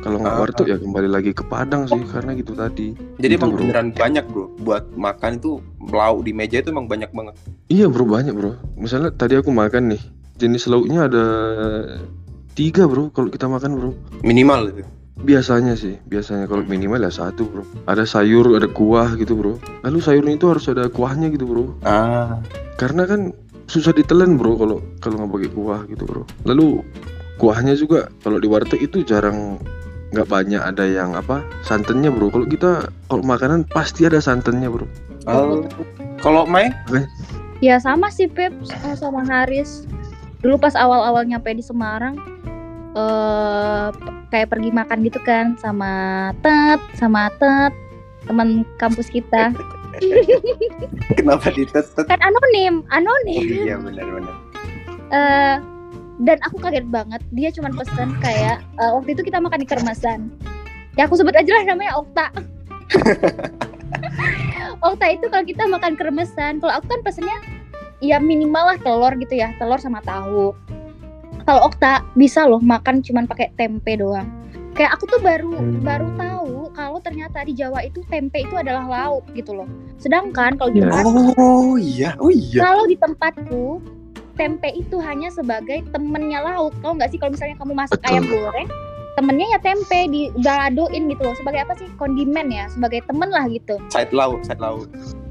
Kalau 0.00 0.16
nggak 0.16 0.32
Ah. 0.32 0.40
warteg 0.40 0.66
ya 0.66 0.76
kembali 0.76 1.08
lagi 1.08 1.30
ke 1.30 1.44
Padang 1.44 1.84
sih 1.84 2.00
karena 2.06 2.32
gitu 2.32 2.52
tadi. 2.52 2.96
jadi 3.16 3.36
Gitu, 3.36 3.36
emang 3.36 3.50
bro. 3.52 3.60
beneran 3.60 3.88
banyak 3.92 4.24
bro 4.26 4.48
buat 4.58 4.88
makan 4.96 5.36
itu 5.36 5.60
lauk 5.86 6.24
di 6.24 6.32
meja 6.32 6.56
itu 6.58 6.68
emang 6.68 6.88
banyak 6.88 7.10
banget 7.10 7.36
Iya 7.68 7.86
bro 7.86 8.04
banyak 8.04 8.32
bro. 8.32 8.56
Misalnya 8.74 9.12
tadi 9.12 9.36
aku 9.36 9.48
makan 9.48 9.92
nih 9.92 10.02
jenis 10.36 10.64
lauknya 10.66 11.04
ada 11.04 11.24
tiga 12.50 12.84
bro 12.84 13.08
kalau 13.10 13.28
kita 13.28 13.46
makan 13.46 13.70
bro. 13.74 13.90
minimal 14.22 14.70
itu 14.70 14.84
Biasanya 15.20 15.76
sih, 15.76 16.00
biasanya 16.08 16.48
kalau 16.48 16.64
minimal 16.64 16.96
ya 16.98 17.12
satu 17.12 17.44
bro. 17.44 17.60
Ada 17.84 18.08
sayur, 18.08 18.56
ada 18.56 18.64
kuah 18.64 19.12
gitu 19.14 19.36
bro. 19.36 19.60
Lalu 19.84 20.00
sayurnya 20.00 20.32
itu 20.34 20.48
harus 20.48 20.64
ada 20.64 20.88
kuahnya 20.88 21.28
gitu 21.28 21.44
bro. 21.44 21.76
ah 21.84 22.40
Karena 22.74 23.04
kan 23.04 23.36
susah 23.68 23.92
ditelan 23.92 24.40
bro 24.40 24.56
kalau 24.56 24.80
kalau 24.96 25.20
nggak 25.20 25.30
pakai 25.30 25.50
kuah 25.52 25.80
gitu 25.86 26.08
bro. 26.08 26.22
Lalu 26.48 26.80
kuahnya 27.36 27.76
juga 27.76 28.08
kalau 28.24 28.40
di 28.40 28.48
warteg 28.48 28.80
itu 28.80 29.04
jarang 29.04 29.60
nggak 30.10 30.26
banyak 30.26 30.58
ada 30.58 30.84
yang 30.86 31.14
apa 31.14 31.42
santannya 31.62 32.10
bro. 32.10 32.30
Kalau 32.30 32.46
kita 32.46 32.70
kalau 33.06 33.22
makanan 33.22 33.66
pasti 33.70 34.06
ada 34.06 34.18
santannya 34.18 34.66
bro. 34.66 34.86
Oh. 35.28 35.62
kalau 36.24 36.48
Mai 36.48 36.72
Ya 37.60 37.76
sama 37.76 38.08
sih 38.08 38.24
Pep 38.26 38.50
eh, 38.56 38.96
sama 38.96 39.22
Haris. 39.28 39.84
Dulu 40.40 40.56
pas 40.56 40.72
awal-awal 40.72 41.28
nyampe 41.28 41.52
di 41.52 41.62
Semarang 41.62 42.16
eh 42.90 43.86
kayak 44.34 44.50
pergi 44.50 44.70
makan 44.74 44.98
gitu 45.06 45.22
kan 45.22 45.54
sama 45.62 45.90
Tet, 46.42 46.80
sama 46.98 47.30
Tet, 47.38 47.70
teman 48.26 48.66
kampus 48.82 49.06
kita. 49.10 49.54
kenapa 51.18 51.50
ditetet 51.50 52.06
Kan 52.06 52.20
anonim, 52.22 52.86
oh, 52.86 52.94
anonim. 52.94 53.42
iya 53.42 53.74
benar-benar 53.74 54.36
Eh, 55.10 55.56
dan 56.20 56.36
aku 56.40 56.56
kaget 56.58 56.86
banget. 56.86 57.20
Dia 57.30 57.48
cuma 57.50 57.68
pesen 57.70 58.12
kayak 58.18 58.60
eh, 58.76 58.90
waktu 58.92 59.10
itu 59.12 59.22
kita 59.22 59.38
makan 59.38 59.58
di 59.58 59.68
Kermasan. 59.68 60.28
Ya 60.94 61.06
aku 61.06 61.14
sebut 61.14 61.32
aja 61.32 61.48
lah 61.48 61.64
namanya 61.66 61.96
Okta. 61.96 62.26
Okta 64.80 65.06
itu 65.08 65.26
kalau 65.26 65.44
kita 65.44 65.64
makan 65.64 65.92
kermesan, 65.94 66.58
kalau 66.58 66.72
aku 66.72 66.86
kan 66.88 67.00
pesennya 67.00 67.36
ya 68.00 68.16
minimal 68.16 68.64
lah 68.66 68.78
telur 68.78 69.12
gitu 69.14 69.34
ya, 69.34 69.52
telur 69.56 69.76
sama 69.76 70.00
tahu. 70.00 70.56
Kalau 71.42 71.60
Okta 71.64 72.04
bisa 72.14 72.44
loh 72.44 72.58
makan 72.58 73.00
cuman 73.00 73.24
pakai 73.24 73.52
tempe 73.54 73.96
doang. 73.96 74.28
Kayak 74.72 74.96
aku 74.96 75.04
tuh 75.08 75.20
baru 75.20 75.50
Hmm. 75.50 75.82
baru 75.82 76.08
tahu 76.14 76.70
kalau 76.72 76.98
ternyata 76.98 77.42
di 77.42 77.52
Jawa 77.52 77.82
itu 77.82 78.00
tempe 78.06 78.40
itu 78.40 78.54
adalah 78.54 78.86
lauk 78.86 79.24
gitu 79.32 79.52
loh. 79.52 79.68
Sedangkan 79.96 80.56
kalau 80.56 80.70
di 80.70 80.80
Ya. 80.80 80.88
tempat 80.88 81.04
oh 81.36 81.74
iya 81.76 82.10
oh 82.16 82.30
iya 82.30 82.60
kalau 82.60 82.84
di 82.86 82.96
tempatku 82.96 83.82
tempe 84.36 84.68
itu 84.74 84.96
hanya 85.02 85.30
sebagai 85.30 85.82
temennya 85.90 86.42
lauk. 86.42 86.74
Tau 86.82 86.94
nggak 86.94 87.10
sih 87.14 87.18
kalau 87.18 87.34
misalnya 87.34 87.56
kamu 87.58 87.72
masak 87.74 88.00
Betul. 88.02 88.10
ayam 88.12 88.24
goreng, 88.28 88.68
temennya 89.18 89.46
ya 89.52 89.58
tempe 89.62 90.00
di 90.10 90.22
baladoin 90.42 91.02
gitu 91.10 91.22
loh. 91.22 91.34
Sebagai 91.38 91.60
apa 91.66 91.74
sih? 91.78 91.88
Kondimen 91.98 92.48
ya, 92.50 92.70
sebagai 92.70 93.00
temen 93.06 93.28
lah 93.30 93.44
gitu. 93.50 93.76
side 93.90 94.14
lauk 94.14 94.42
side 94.46 94.62
lauk 94.62 94.86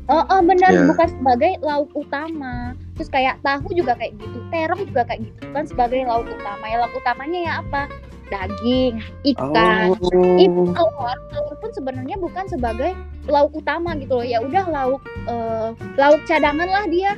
Oh, 0.10 0.26
oh 0.26 0.42
benar 0.42 0.74
Ya. 0.74 0.90
bukan 0.90 1.06
sebagai 1.06 1.62
lauk 1.62 1.94
utama. 1.94 2.74
Terus 2.98 3.14
kayak 3.14 3.38
tahu 3.46 3.70
juga 3.78 3.94
kayak 3.94 4.18
gitu, 4.18 4.42
terong 4.50 4.82
juga 4.90 5.06
kayak 5.06 5.22
gitu, 5.22 5.40
bukan 5.54 5.66
sebagai 5.70 6.02
lauk 6.10 6.26
utama. 6.26 6.66
Ya 6.66 6.78
lauk 6.82 6.98
utamanya 6.98 7.40
ya 7.46 7.54
apa? 7.62 7.82
Daging, 8.30 9.02
ikan. 9.38 9.94
Itu 10.42 10.62
oh 10.66 10.74
telur, 10.74 11.18
telur 11.30 11.56
pun 11.62 11.72
sebenarnya 11.78 12.18
bukan 12.18 12.46
sebagai 12.50 12.98
lauk 13.30 13.54
utama 13.54 13.94
gitu 14.02 14.18
loh. 14.18 14.26
Ya 14.26 14.42
udah 14.42 14.66
lauk 14.66 15.02
eh, 15.30 15.70
lauk 15.98 16.22
cadangan 16.26 16.70
lah 16.70 16.86
dia. 16.90 17.14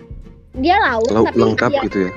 Dia 0.57 0.75
lauk, 0.79 1.07
Lauk 1.09 1.25
tapi 1.31 1.39
lengkap 1.39 1.71
dia 1.71 1.83
gitu 1.87 1.99
ya. 2.07 2.11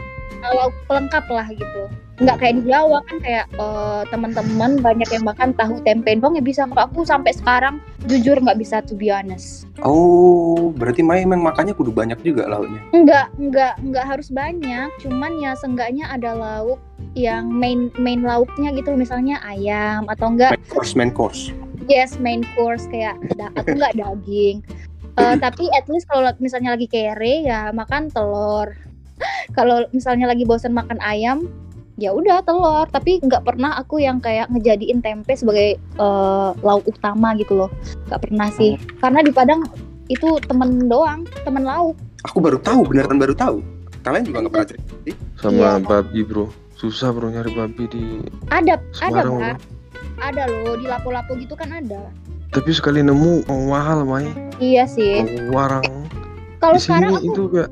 lauk 0.44 0.74
pelengkap 0.84 1.24
lah 1.30 1.48
gitu. 1.48 1.82
Nggak 2.14 2.36
kayak 2.38 2.54
di 2.60 2.62
Jawa 2.68 2.98
kan 3.06 3.16
kayak 3.18 3.46
eh, 3.50 4.02
teman-teman 4.06 4.78
banyak 4.78 5.08
yang 5.10 5.24
makan 5.24 5.50
tahu 5.54 5.82
tempe 5.82 6.14
doang 6.14 6.36
ya 6.36 6.44
bisa. 6.44 6.62
Kalau 6.66 6.86
aku 6.86 7.02
sampai 7.02 7.32
sekarang 7.32 7.82
jujur 8.06 8.38
nggak 8.38 8.58
bisa 8.58 8.78
to 8.84 8.94
be 8.94 9.08
honest. 9.10 9.66
oh 9.82 10.70
berarti 10.70 11.02
Mai 11.02 11.22
emang 11.22 11.42
makannya 11.42 11.74
kudu 11.74 11.90
banyak 11.90 12.16
juga 12.22 12.46
lauknya 12.46 12.78
Nggak 12.92 13.26
nggak 13.40 13.74
nggak 13.82 14.04
harus 14.06 14.28
banyak. 14.30 14.88
Cuman 15.00 15.42
ya 15.42 15.56
seenggaknya 15.56 16.06
ada 16.06 16.34
lauk 16.34 16.78
yang 17.14 17.48
main 17.48 17.88
main 17.96 18.22
lauknya 18.22 18.74
gitu 18.74 18.94
misalnya 18.94 19.38
ayam 19.42 20.02
atau 20.06 20.34
enggak 20.34 20.50
main 20.52 20.66
course 20.66 20.92
main 20.94 21.10
course 21.10 21.54
yes 21.86 22.18
main 22.18 22.42
course 22.54 22.90
kayak 22.90 23.14
da- 23.34 23.54
atau 23.54 23.70
enggak 23.70 23.94
daging 23.94 24.58
Eh, 25.14 25.36
tapi 25.38 25.70
at 25.70 25.86
least 25.86 26.10
kalau 26.10 26.26
misalnya 26.36 26.74
lagi 26.74 26.90
kere 26.90 27.46
ya 27.46 27.70
makan 27.70 28.10
telur. 28.10 28.74
Kalau 29.56 29.86
misalnya 29.94 30.26
lagi 30.26 30.42
bosan 30.42 30.74
makan 30.74 30.98
ayam 30.98 31.46
ya 31.94 32.10
udah 32.10 32.42
telur. 32.42 32.90
Tapi 32.90 33.22
nggak 33.22 33.46
pernah 33.46 33.78
aku 33.78 34.02
yang 34.02 34.18
kayak 34.18 34.50
ngejadiin 34.50 34.98
tempe 34.98 35.38
sebagai 35.38 35.78
eh, 35.78 36.50
lauk 36.58 36.82
utama 36.90 37.38
gitu 37.38 37.54
loh. 37.54 37.70
Nggak 38.10 38.20
pernah 38.26 38.48
sih. 38.50 38.74
Karena 38.98 39.22
di 39.22 39.30
Padang 39.30 39.62
itu 40.10 40.34
temen 40.42 40.90
doang 40.90 41.22
temen 41.46 41.62
lauk. 41.62 41.94
Aku 42.26 42.42
baru 42.42 42.58
tahu 42.58 42.82
beneran 42.82 43.14
baru 43.16 43.38
tahu. 43.38 43.62
Kalian 44.02 44.26
juga 44.26 44.38
nggak 44.44 44.52
pernah 44.52 44.68
cerita 44.68 44.92
Sama 45.38 45.54
Iya. 45.54 45.70
babi 45.80 46.20
bro. 46.26 46.46
Susah 46.74 47.14
bro 47.14 47.30
nyari 47.30 47.54
babi 47.54 47.84
di 47.86 48.02
ada 48.50 48.74
ada 48.74 48.82
Semarang 48.90 49.34
Pak. 49.38 49.56
bro. 49.56 49.72
ada 50.14 50.42
loh 50.46 50.74
di 50.74 50.86
lapo-lapo 50.86 51.32
gitu 51.34 51.54
kan 51.54 51.70
ada 51.70 52.10
Tapi 52.54 52.70
sekali 52.70 53.02
nemu 53.02 53.44
oh, 53.44 53.60
mahal 53.66 54.06
Mai. 54.06 54.30
iya 54.56 54.86
sih 54.86 55.26
Oh, 55.44 55.52
warang. 55.52 55.82
kalau 56.56 56.78
Di 56.78 56.82
sekarang 56.82 57.10
sini 57.12 57.20
aku 57.20 57.28
itu 57.28 57.42
kayak 57.50 57.70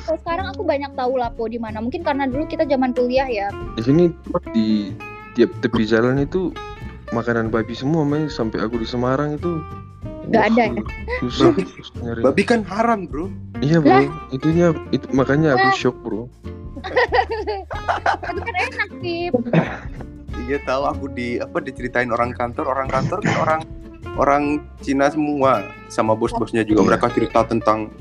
kalau 0.00 0.18
sekarang 0.18 0.46
aku 0.48 0.62
banyak 0.64 0.90
tahu 0.92 1.12
lapo 1.14 1.44
di 1.44 1.54
mana 1.56 1.78
mungkin 1.78 2.00
karena 2.00 2.24
dulu 2.24 2.42
kita 2.44 2.64
zaman 2.64 2.90
kuliah 2.90 3.28
ya 3.28 3.46
di 3.76 3.82
sini 3.84 4.04
di 4.50 4.90
tiap 5.34 5.52
tepi 5.60 5.84
jalan 5.84 6.18
itu 6.18 6.50
makanan 7.10 7.46
babi 7.46 7.70
semua 7.72 8.02
Mai 8.02 8.26
sampai 8.26 8.58
aku 8.58 8.74
di 8.76 8.88
Semarang 8.88 9.36
itu 9.36 9.60
Nggak 10.22 10.44
ada 10.48 10.64
ya? 10.68 10.82
Susah, 11.20 11.50
susah 11.54 11.94
nyari. 12.00 12.20
babi 12.22 12.42
kan 12.42 12.60
haram 12.64 13.04
bro 13.04 13.28
Iya 13.58 13.78
bro, 13.78 14.08
itunya 14.30 14.72
itu 14.88 15.04
makanya 15.10 15.52
aku 15.52 15.66
Lah. 15.66 15.76
shock 15.76 15.96
bro. 16.00 16.24
itu 18.24 18.40
kan 18.40 18.54
enak 18.56 18.88
sih 18.98 19.28
iya 20.46 20.58
tahu 20.62 20.82
aku 20.86 21.04
di 21.10 21.36
apa 21.36 21.60
diceritain 21.60 22.08
orang 22.08 22.32
kantor 22.32 22.70
orang 22.70 22.88
kantor 22.88 23.18
kan 23.20 23.34
orang 23.40 23.60
orang 24.16 24.44
Cina 24.80 25.08
semua 25.08 25.64
sama 25.88 26.14
bos-bosnya 26.14 26.64
juga 26.64 26.82
Iya. 26.82 26.88
mereka 26.94 27.06
cerita 27.12 27.44
tentang 27.44 27.92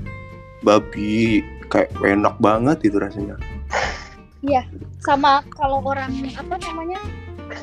babi 0.62 1.44
kayak 1.68 1.92
enak 2.00 2.36
banget 2.40 2.78
itu 2.88 2.98
rasanya 3.00 3.36
sama 5.00 5.44
kalau 5.56 5.84
orang 5.84 6.12
apa 6.36 6.56
namanya 6.64 7.00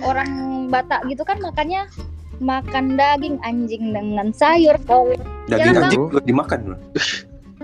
orang 0.05 0.29
Batak 0.69 1.07
gitu 1.09 1.23
kan 1.23 1.39
makannya 1.41 1.87
makan 2.43 3.01
daging 3.01 3.41
anjing 3.41 3.97
dengan 3.97 4.29
sayur 4.35 4.77
kalau 4.85 5.15
Daging 5.47 5.73
Ya, 5.73 5.83
anjing 5.87 6.03
juga 6.11 6.21
dimakan 6.27 6.59
bro. 6.67 6.77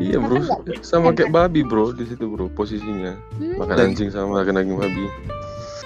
Iya 0.01 0.16
bro, 0.25 0.40
sama 0.81 1.12
kayak 1.12 1.29
babi 1.37 1.61
bro 1.61 1.92
di 1.92 2.09
situ 2.09 2.25
bro 2.25 2.48
posisinya. 2.57 3.12
Hmm, 3.37 3.61
Makan 3.61 3.77
Daging. 3.77 3.90
anjing 3.92 4.09
sama 4.09 4.40
makan 4.40 4.55
daging 4.57 4.79
babi. 4.81 5.05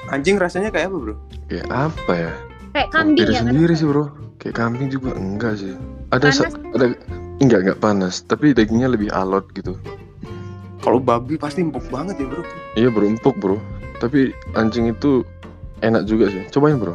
Anjing 0.09 0.37
rasanya 0.39 0.71
kayak 0.71 0.93
apa 0.93 0.97
bro? 0.97 1.15
Kayak 1.49 1.67
apa 1.71 2.13
ya? 2.15 2.33
kayak 2.77 2.91
kambing 2.93 3.25
ya 3.25 3.41
kan? 3.41 3.45
sendiri 3.49 3.73
sih 3.73 3.87
bro. 3.89 4.05
Kayak 4.37 4.55
kambing 4.61 4.89
juga 4.93 5.11
enggak 5.17 5.59
sih. 5.59 5.73
Ada 6.13 6.29
Panas. 6.29 6.37
sa- 6.37 6.53
ada 6.77 6.87
enggak 7.41 7.61
enggak 7.67 7.79
panas, 7.81 8.15
tapi 8.23 8.53
dagingnya 8.53 8.93
lebih 8.93 9.09
alot 9.11 9.49
gitu. 9.57 9.75
Kalau 10.81 11.03
babi 11.03 11.35
pasti 11.35 11.65
empuk 11.65 11.83
banget 11.91 12.21
ya 12.21 12.27
bro. 12.29 12.43
Iya 12.77 12.89
bro, 12.93 13.05
empuk 13.05 13.37
bro. 13.41 13.57
Tapi 13.99 14.31
anjing 14.55 14.93
itu 14.93 15.25
enak 15.81 16.05
juga 16.05 16.31
sih. 16.31 16.45
Cobain 16.53 16.77
bro. 16.79 16.95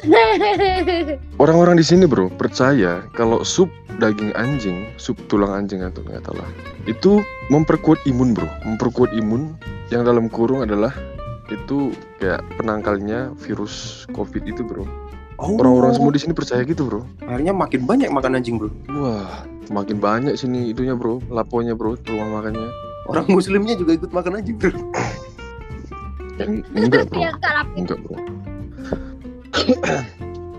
Orang-orang 1.42 1.76
di 1.76 1.84
sini 1.84 2.08
bro 2.08 2.32
percaya 2.32 3.04
kalau 3.14 3.44
sup 3.44 3.68
daging 4.00 4.32
anjing, 4.34 4.88
sup 4.96 5.16
tulang 5.28 5.52
anjing 5.52 5.84
atau 5.84 6.00
nggak 6.02 6.24
tahu 6.24 6.40
lah, 6.40 6.48
itu 6.88 7.20
memperkuat 7.52 8.00
imun 8.08 8.32
bro, 8.32 8.48
memperkuat 8.64 9.12
imun. 9.12 9.54
Yang 9.90 10.02
dalam 10.06 10.30
kurung 10.30 10.62
adalah 10.62 10.94
itu 11.50 11.90
kayak 12.16 12.40
penangkalnya 12.54 13.34
virus 13.36 14.06
covid 14.10 14.42
itu 14.42 14.62
bro. 14.62 14.86
Oh, 15.36 15.56
Orang-orang 15.56 15.92
semua 15.92 16.12
di 16.12 16.20
sini 16.20 16.32
percaya 16.32 16.60
gitu 16.62 16.84
bro. 16.84 17.00
akhirnya 17.20 17.50
makin 17.50 17.84
banyak 17.84 18.08
makan 18.08 18.36
anjing 18.36 18.56
bro. 18.56 18.68
Wah, 18.92 19.42
makin 19.68 19.96
banyak 19.96 20.34
sini 20.34 20.68
itunya 20.68 20.92
bro, 20.92 21.18
laponya 21.26 21.72
bro, 21.72 21.96
rumah 21.98 22.38
makannya. 22.38 22.68
Orang 23.08 23.26
muslimnya 23.28 23.74
juga 23.74 23.96
ikut 23.96 24.10
makan 24.10 24.38
anjing 24.38 24.56
bro. 24.56 24.70
En- 26.36 26.64
enggak 26.72 27.08
bro, 27.08 27.20
enggak 27.74 27.98
bro. 28.00 28.16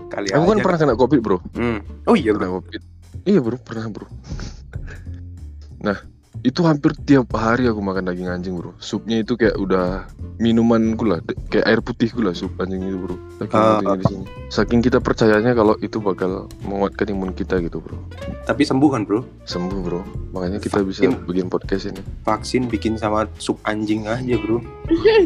Kali 0.08 0.28
Aku 0.28 0.44
kan 0.44 0.56
aja. 0.58 0.62
pernah 0.62 0.78
kena 0.78 0.94
covid 0.94 1.20
bro. 1.20 1.38
Hmm. 1.56 1.80
Oh 2.04 2.12
iya 2.12 2.36
Pernah 2.36 2.50
bro. 2.50 2.58
covid. 2.60 2.80
Iya 3.22 3.38
bro, 3.40 3.56
pernah 3.56 3.86
bro. 3.88 4.06
Nah, 5.80 5.98
itu 6.42 6.60
hampir 6.60 6.90
tiap 6.98 7.30
hari 7.32 7.64
aku 7.64 7.78
makan 7.78 8.04
daging 8.04 8.26
anjing 8.26 8.54
bro. 8.54 8.74
Supnya 8.76 9.18
itu 9.18 9.34
kayak 9.34 9.54
udah 9.54 10.10
minumanku 10.36 11.04
lah, 11.04 11.18
de- 11.20 11.38
kayak 11.48 11.64
air 11.64 11.78
putihku 11.78 12.18
lah 12.18 12.32
sup 12.32 12.50
anjing 12.56 12.82
itu 12.82 12.98
bro. 12.98 13.14
Saking 13.38 13.54
Ah. 13.54 13.78
pentingnya 13.78 13.94
di 13.94 14.04
sini. 14.04 14.24
Saking 14.48 14.80
kita 14.80 14.98
percayanya 14.98 15.52
kalau 15.52 15.78
itu 15.78 15.98
bakal 15.98 16.30
menguatkan 16.62 17.06
imun 17.08 17.30
kita 17.30 17.58
gitu 17.60 17.78
bro. 17.78 17.94
Tapi 18.42 18.62
sembuhan 18.62 19.02
bro. 19.02 19.22
Sembuh 19.44 19.80
bro. 19.80 20.02
Makanya 20.32 20.58
kita 20.58 20.82
bisa 20.82 21.04
Vaksin. 21.04 21.14
bikin 21.24 21.46
podcast 21.46 21.84
ini. 21.86 22.02
Vaksin 22.22 22.62
bikin 22.66 22.94
sama 22.96 23.30
sup 23.36 23.62
anjing 23.62 24.04
aja 24.04 24.34
bro. 24.36 24.58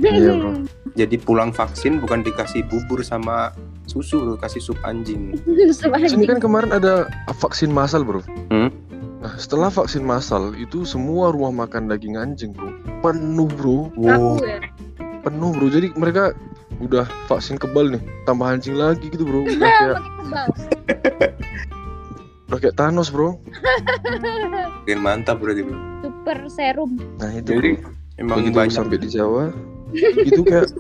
Iya 0.03 0.33
bro. 0.35 0.53
Jadi 0.93 1.17
pulang 1.17 1.49
vaksin 1.51 1.97
bukan 1.99 2.21
dikasih 2.21 2.65
bubur 2.65 3.01
sama 3.01 3.57
susu 3.87 4.21
bro, 4.21 4.35
kasih 4.35 4.61
sup 4.63 4.77
anjing. 4.83 5.33
Sini 6.07 6.25
kan 6.25 6.37
kemarin 6.37 6.71
ada 6.71 7.09
vaksin 7.35 7.69
massal 7.69 8.01
bro. 8.01 8.21
Hmm. 8.49 8.69
Nah 9.27 9.35
setelah 9.35 9.67
vaksin 9.69 10.07
massal 10.07 10.55
itu 10.55 10.87
semua 10.87 11.35
rumah 11.35 11.67
makan 11.67 11.91
daging 11.91 12.15
anjing 12.15 12.55
bro 12.55 12.71
penuh 13.03 13.51
bro, 13.51 13.91
Wow. 13.99 14.39
Ya. 14.39 14.63
penuh 15.21 15.51
bro. 15.51 15.67
Jadi 15.67 15.91
mereka 15.99 16.31
udah 16.79 17.03
vaksin 17.27 17.59
kebal 17.59 17.91
nih, 17.91 18.03
tambah 18.23 18.47
anjing 18.47 18.79
lagi 18.79 19.11
gitu 19.11 19.27
bro. 19.27 19.43
Udah 19.43 19.67
kayak 19.83 19.99
udah 22.47 22.59
kayak 22.63 22.77
Thanos 22.79 23.11
bro. 23.11 23.35
Makin 24.87 24.99
mantap 25.03 25.43
berarti 25.43 25.67
bro. 25.67 25.75
Super 26.01 26.39
serum. 26.47 26.95
Nah 27.19 27.35
itu 27.35 27.51
Jadi 27.51 27.83
bro. 27.83 27.91
emang 28.23 28.39
Begitu 28.47 28.55
banyak. 28.55 28.75
sampai 28.79 28.97
di 29.03 29.09
Jawa 29.11 29.51
itu 30.23 30.47
kayak 30.47 30.71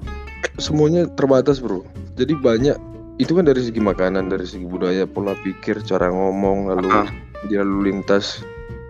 semuanya 0.62 1.10
terbatas 1.10 1.58
bro. 1.58 1.82
Jadi 2.14 2.38
banyak 2.38 2.78
itu 3.18 3.32
kan 3.32 3.42
dari 3.42 3.58
segi 3.58 3.80
makanan, 3.80 4.28
dari 4.28 4.46
segi 4.46 4.62
budaya, 4.62 5.02
pola 5.02 5.34
pikir, 5.34 5.82
cara 5.82 6.06
ngomong, 6.06 6.70
lalu 6.70 6.88
Ah. 6.94 7.10
Dia 7.46 7.62
lalu 7.62 7.94
lintas. 7.94 8.42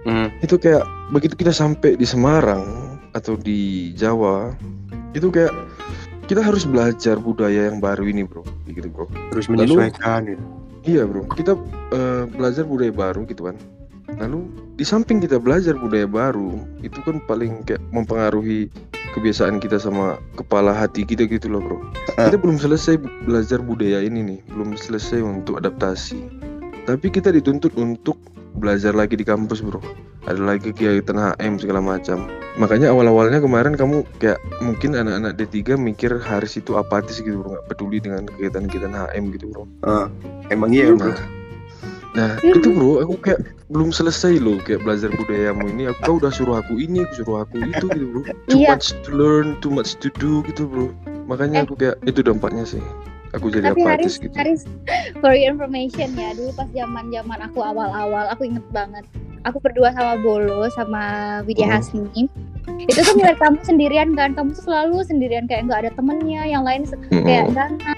Hmm. 0.06 0.30
itu 0.38 0.54
kayak 0.54 0.86
begitu 1.10 1.34
kita 1.34 1.50
sampai 1.50 1.98
di 1.98 2.06
Semarang 2.06 2.62
atau 3.10 3.34
di 3.34 3.90
Jawa 3.98 4.54
itu 5.18 5.34
kayak 5.34 5.50
kita 6.30 6.46
harus 6.46 6.62
belajar 6.62 7.18
budaya 7.18 7.70
yang 7.70 7.82
baru 7.82 8.06
ini 8.06 8.22
bro. 8.22 8.46
Gitu 8.70 8.86
bro. 8.86 9.10
Terus 9.34 9.50
Lalu- 9.50 9.66
menyesuaikan 9.66 10.20
gitu. 10.30 10.44
iya 10.86 11.02
bro. 11.06 11.26
Kita 11.26 11.58
eh, 11.90 12.22
belajar 12.30 12.62
budaya 12.66 12.94
baru 12.94 13.26
gitu 13.26 13.50
kan. 13.50 13.58
Lalu 14.14 14.46
di 14.78 14.86
samping 14.86 15.18
kita 15.18 15.42
belajar 15.42 15.74
budaya 15.74 16.06
baru 16.06 16.54
itu 16.86 17.02
kan 17.02 17.18
paling 17.26 17.66
kayak 17.66 17.82
mempengaruhi 17.90 18.70
kebiasaan 19.18 19.58
kita 19.58 19.80
sama 19.82 20.22
kepala 20.38 20.70
hati 20.70 21.02
kita 21.02 21.26
gitu 21.26 21.50
loh 21.50 21.62
bro. 21.62 21.78
Kita 22.14 22.38
belum 22.38 22.62
selesai 22.62 23.02
belajar 23.26 23.58
budaya 23.58 24.06
ini 24.06 24.22
nih. 24.22 24.38
Belum 24.54 24.78
selesai 24.78 25.18
untuk 25.18 25.58
adaptasi. 25.58 26.30
Tapi 26.86 27.10
kita 27.10 27.34
dituntut 27.34 27.74
untuk 27.74 28.14
belajar 28.56 28.92
lagi 28.92 29.14
di 29.14 29.22
kampus 29.22 29.60
bro 29.60 29.78
ada 30.26 30.40
lagi 30.42 30.74
kegiatan 30.74 31.14
HM 31.36 31.62
segala 31.62 31.78
macam 31.78 32.26
makanya 32.56 32.90
awal-awalnya 32.90 33.38
kemarin 33.38 33.76
kamu 33.76 34.02
kayak 34.18 34.40
mungkin 34.58 34.96
anak-anak 34.96 35.36
D3 35.36 35.76
mikir 35.76 36.16
Haris 36.18 36.56
itu 36.56 36.74
apatis 36.74 37.20
gitu 37.20 37.38
bro 37.38 37.54
nggak 37.54 37.66
peduli 37.68 38.00
dengan 38.00 38.24
kegiatan-kegiatan 38.26 38.92
HM 38.92 39.24
gitu 39.36 39.44
bro 39.52 39.64
Ah, 39.84 40.06
emang 40.48 40.72
iya 40.72 40.90
bro. 40.90 41.06
Nah, 41.06 41.20
nah 42.16 42.32
itu 42.42 42.72
bro, 42.72 43.04
aku 43.04 43.14
kayak 43.20 43.44
belum 43.68 43.92
selesai 43.92 44.40
loh 44.40 44.56
kayak 44.64 44.80
belajar 44.82 45.12
budayamu 45.12 45.68
ini. 45.68 45.92
Aku 45.92 46.00
kau 46.00 46.16
udah 46.16 46.32
suruh 46.32 46.56
aku 46.56 46.80
ini, 46.80 47.04
aku 47.04 47.12
suruh 47.22 47.44
aku 47.44 47.60
itu 47.60 47.86
gitu 47.92 48.04
bro. 48.08 48.20
Too 48.48 48.56
Iya. 48.56 48.72
much 48.72 48.96
to 49.04 49.10
learn, 49.12 49.46
too 49.60 49.68
much 49.68 50.00
to 50.00 50.08
do 50.16 50.40
gitu 50.48 50.64
bro. 50.64 50.88
Makanya 51.28 51.68
aku 51.68 51.76
kayak 51.76 52.00
itu 52.08 52.24
dampaknya 52.24 52.64
sih. 52.64 52.80
Aku 53.36 53.46
jadi 53.48 53.68
Tapi 53.68 53.80
apatis 53.80 53.86
Haris, 53.86 54.14
gitu. 54.18 54.34
Haris, 54.34 54.60
for 55.20 55.30
your 55.30 55.52
information 55.52 56.08
ya, 56.12 56.32
dulu 56.32 56.50
pas 56.52 56.68
zaman 56.70 57.04
zaman 57.08 57.38
aku 57.42 57.60
awal-awal, 57.60 58.24
aku 58.26 58.42
inget 58.44 58.64
banget. 58.70 59.04
Aku 59.44 59.60
berdua 59.60 59.92
sama 59.92 60.18
Bolo 60.18 60.66
sama 60.72 61.02
Widya 61.44 61.68
Hmm. 61.68 61.76
Hasmi. 61.76 62.22
Itu 62.82 62.98
tuh 62.98 63.14
ngeliat 63.14 63.38
kamu 63.38 63.62
sendirian 63.62 64.10
kan, 64.12 64.32
kamu 64.32 64.50
tuh 64.52 64.64
selalu 64.64 65.04
sendirian 65.04 65.44
kayak 65.44 65.68
nggak 65.68 65.80
ada 65.84 65.90
temennya, 65.92 66.42
yang 66.44 66.64
lain 66.64 66.82
se- 66.82 66.98
kayak. 67.06 67.52
Dana, 67.52 67.94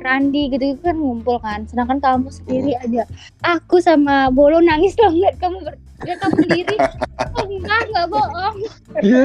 Randi 0.00 0.48
gitu 0.48 0.80
kan 0.80 0.96
ngumpul 0.96 1.36
kan. 1.38 1.68
Sedangkan 1.68 2.00
kamu 2.00 2.32
sendiri 2.32 2.72
aja. 2.74 3.04
Aku 3.44 3.78
sama 3.78 4.32
Bolo 4.32 4.58
nangis 4.58 4.96
loh 4.96 5.12
ngeliat 5.12 5.36
kamu 5.36 5.60
ber- 5.60 5.78
ngeliat 6.00 6.18
kamu 6.18 6.34
sendiri. 6.40 6.76
oh, 7.36 7.44
enggak, 7.44 7.80
enggak 7.86 8.06
bohong. 8.08 8.56
Iya, 8.98 9.24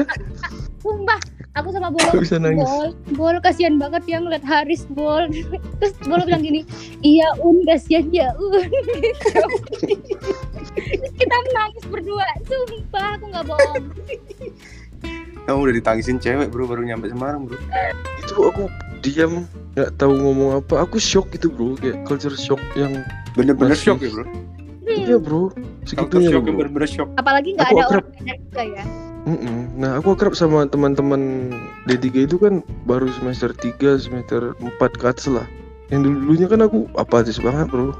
Sumpah, 0.78 1.18
aku 1.56 1.68
sama 1.72 1.88
Bolo 1.88 2.04
aku 2.06 2.20
bisa 2.20 2.36
nangis. 2.36 2.62
Bol, 2.62 2.88
Bol 3.16 3.36
kasihan 3.40 3.74
banget 3.74 4.04
ya 4.04 4.20
ngeliat 4.20 4.44
Haris 4.44 4.84
Bol. 4.86 5.26
Terus 5.80 5.94
Bol 6.04 6.20
bilang 6.22 6.40
gini, 6.40 6.62
iya 7.00 7.26
Un 7.40 7.64
kasihan 7.64 8.04
ya 8.12 8.30
Un. 8.36 8.68
Gitu. 8.68 9.40
Terus 10.84 11.12
kita 11.20 11.34
menangis 11.42 11.84
berdua, 11.88 12.24
sumpah 12.44 13.16
aku 13.16 13.24
nggak 13.28 13.44
bohong. 13.44 13.84
Kamu 15.46 15.58
udah 15.62 15.74
ditangisin 15.74 16.18
cewek 16.18 16.50
bro 16.50 16.66
baru 16.66 16.82
nyampe 16.82 17.06
Semarang 17.06 17.46
bro. 17.46 17.56
Itu 18.18 18.34
aku 18.46 18.66
diam 19.00 19.46
nggak 19.72 19.94
tahu 19.96 20.12
ngomong 20.12 20.58
apa. 20.58 20.82
Aku 20.82 20.98
shock 20.98 21.32
gitu 21.32 21.48
bro, 21.48 21.72
kayak 21.76 22.04
culture 22.04 22.34
shock 22.34 22.60
yang 22.74 23.00
Bener-bener 23.32 23.72
Masih- 23.72 23.92
shock 23.92 24.00
ya 24.00 24.10
bro. 24.10 24.24
iya 24.86 25.16
bro, 25.18 25.52
Culture 25.52 25.84
segitunya 25.86 26.28
shock 26.32 26.42
bro. 26.44 26.54
bener-bener 26.56 26.88
shock. 26.88 27.08
Apalagi 27.14 27.52
nggak 27.52 27.68
ada 27.68 27.84
orang 27.90 28.06
juga 28.16 28.62
ya. 28.64 28.84
Mm-mm. 29.26 29.74
Nah 29.74 29.98
aku 29.98 30.14
akrab 30.14 30.32
sama 30.32 30.64
teman-teman 30.64 31.50
D3 31.84 32.06
itu 32.24 32.38
kan 32.38 32.62
baru 32.86 33.10
semester 33.10 33.50
3, 33.50 33.74
semester 33.98 34.54
4 34.56 34.78
ke 34.94 35.04
atas 35.04 35.26
lah 35.26 35.42
Yang 35.90 36.06
dulu-dulunya 36.06 36.46
kan 36.46 36.60
aku 36.62 36.78
apatis 36.94 37.42
banget 37.42 37.66
bro 37.66 37.90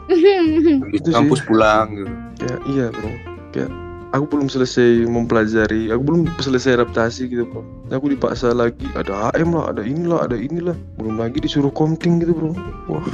Itu 0.96 1.10
sih. 1.10 1.14
kampus 1.14 1.42
pulang 1.42 1.98
gitu. 1.98 2.10
Kayak 2.38 2.58
iya 2.70 2.86
bro 2.90 3.10
Kayak 3.50 3.70
aku 4.14 4.24
belum 4.30 4.46
selesai 4.46 5.02
mempelajari 5.04 5.90
Aku 5.90 6.02
belum 6.02 6.30
selesai 6.38 6.78
adaptasi 6.78 7.26
gitu 7.26 7.42
bro 7.42 7.66
Aku 7.90 8.06
dipaksa 8.06 8.54
lagi 8.54 8.86
Ada 8.94 9.34
HM 9.34 9.50
lah, 9.50 9.74
ada 9.74 9.82
inilah, 9.82 10.20
ada 10.22 10.38
inilah 10.38 10.78
Belum 10.94 11.18
lagi 11.18 11.42
disuruh 11.42 11.74
komting 11.74 12.22
gitu 12.22 12.32
bro 12.32 12.54
Wah 12.86 13.02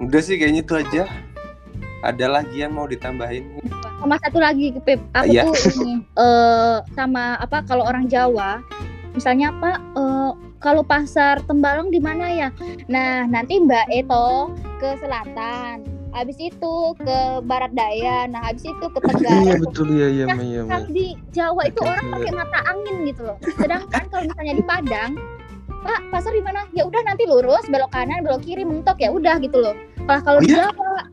Udah 0.00 0.18
sih 0.18 0.40
kayaknya 0.40 0.64
itu 0.64 0.74
aja. 0.74 1.02
Ada 2.00 2.26
lagi 2.30 2.56
yang 2.58 2.72
mau 2.72 2.86
ditambahin? 2.86 3.60
sama 4.00 4.16
satu 4.16 4.40
lagi 4.40 4.72
Pip, 4.80 4.96
aku 5.12 5.28
Iya. 5.28 5.44
tuh 5.44 5.52
ini 5.76 6.00
eh, 6.16 6.76
sama 6.90 7.36
apa 7.36 7.60
kalau 7.62 7.84
orang 7.84 8.08
Jawa, 8.08 8.64
misalnya 9.12 9.52
apa 9.52 9.76
eh, 9.76 10.30
kalau 10.56 10.80
pasar 10.80 11.44
Tembalang 11.44 11.92
di 11.92 12.00
mana 12.00 12.24
ya? 12.26 12.48
Nah 12.86 13.28
nanti 13.28 13.60
Mbak 13.60 13.92
Eto 13.92 14.48
ke 14.80 14.96
selatan, 14.96 15.84
habis 16.10 16.40
itu 16.40 16.72
ke 16.96 17.18
barat 17.44 17.68
daya, 17.72 18.24
nah 18.24 18.40
habis 18.40 18.64
itu 18.64 18.80
ke 18.82 18.98
Iya 19.04 19.12
Tenggara. 19.12 19.60
betul 19.60 19.86
iya 19.92 20.08
iya 20.08 20.24
iya, 20.26 20.36
iya. 20.40 20.62
Kalau 20.64 20.88
di 20.88 21.06
Jawa 21.30 21.62
itu 21.68 21.80
orang 21.82 22.06
pakai 22.10 22.32
mata 22.32 22.58
angin 22.66 22.96
gitu 23.04 23.22
loh. 23.22 23.36
Sedangkan 23.54 24.02
kalau 24.08 24.22
misalnya 24.24 24.54
di 24.56 24.64
Padang, 24.64 25.12
Pak 25.80 26.00
pasar 26.08 26.32
di 26.32 26.40
mana? 26.40 26.64
Ya 26.72 26.88
udah 26.88 27.04
nanti 27.04 27.28
lurus, 27.28 27.68
belok 27.68 27.92
kanan, 27.92 28.24
belok 28.24 28.40
kiri, 28.40 28.64
mentok 28.64 28.96
ya 28.96 29.12
udah 29.12 29.36
gitu 29.38 29.60
loh. 29.60 29.76
Kalau 30.00 30.24
kalau 30.24 30.38
di 30.40 30.56
Iya? 30.56 30.72
Jawa, 30.72 31.04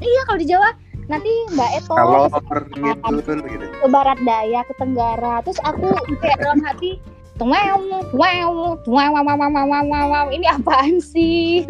iya 0.00 0.20
kalau 0.26 0.38
di 0.40 0.48
Jawa 0.48 0.68
nanti 1.10 1.32
Mbak 1.54 1.70
Eto 1.82 1.94
kalau 1.98 2.30
gitu, 2.30 3.32
gitu, 3.42 3.66
ke 3.66 3.86
barat 3.90 4.18
daya 4.22 4.60
ke 4.62 4.74
tenggara. 4.78 5.42
Terus 5.42 5.58
aku 5.66 5.90
kayak 6.22 6.38
dalam 6.38 6.62
hati 6.62 7.02
wow 7.40 7.80
wow 8.12 8.76
wow 8.84 9.10
wow 9.24 9.36
wow 9.50 9.82
wow 9.88 10.04
wow 10.12 10.26
ini 10.28 10.46
apaan 10.46 11.00
sih? 11.00 11.64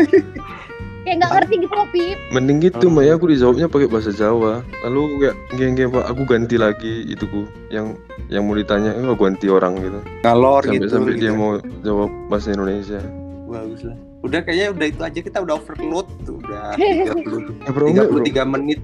Kayak 1.00 1.16
nggak 1.16 1.32
ngerti 1.32 1.54
gitu 1.64 1.74
loh 1.80 1.88
Pip. 1.88 2.18
Mending 2.28 2.58
gitu 2.60 2.92
mbak 2.92 3.08
Maya 3.08 3.12
aku 3.16 3.32
dijawabnya 3.32 3.72
pakai 3.72 3.88
bahasa 3.88 4.12
Jawa. 4.12 4.60
Lalu 4.84 5.00
kayak 5.24 5.36
geng 5.56 5.90
pak 5.96 6.04
aku 6.04 6.22
ganti 6.28 6.60
lagi 6.60 7.08
ituku 7.08 7.48
yang 7.72 7.96
yang 8.28 8.44
mau 8.44 8.52
ditanya 8.52 8.92
eh, 8.92 9.08
aku 9.08 9.24
ganti 9.24 9.48
orang 9.48 9.80
gitu. 9.80 10.04
Kalor 10.20 10.60
sampai, 10.60 10.76
gitu 10.76 10.86
sampai 10.92 11.12
gitu. 11.16 11.20
dia 11.24 11.32
ya. 11.32 11.38
mau 11.40 11.56
jawab 11.80 12.10
bahasa 12.28 12.52
Indonesia. 12.52 13.00
Bagus 13.48 13.80
lah. 13.88 14.09
Udah 14.20 14.40
kayaknya 14.40 14.68
udah 14.70 14.86
itu 14.86 15.00
aja 15.00 15.20
kita 15.22 15.38
udah 15.38 15.54
overload 15.56 16.06
tuh 16.22 16.36
udah 16.38 16.76
30 16.76 17.64
Eh 17.64 17.70
bro, 17.70 17.84
enggak, 17.88 18.06
bro. 18.08 18.20
33 18.22 18.52
menit. 18.52 18.80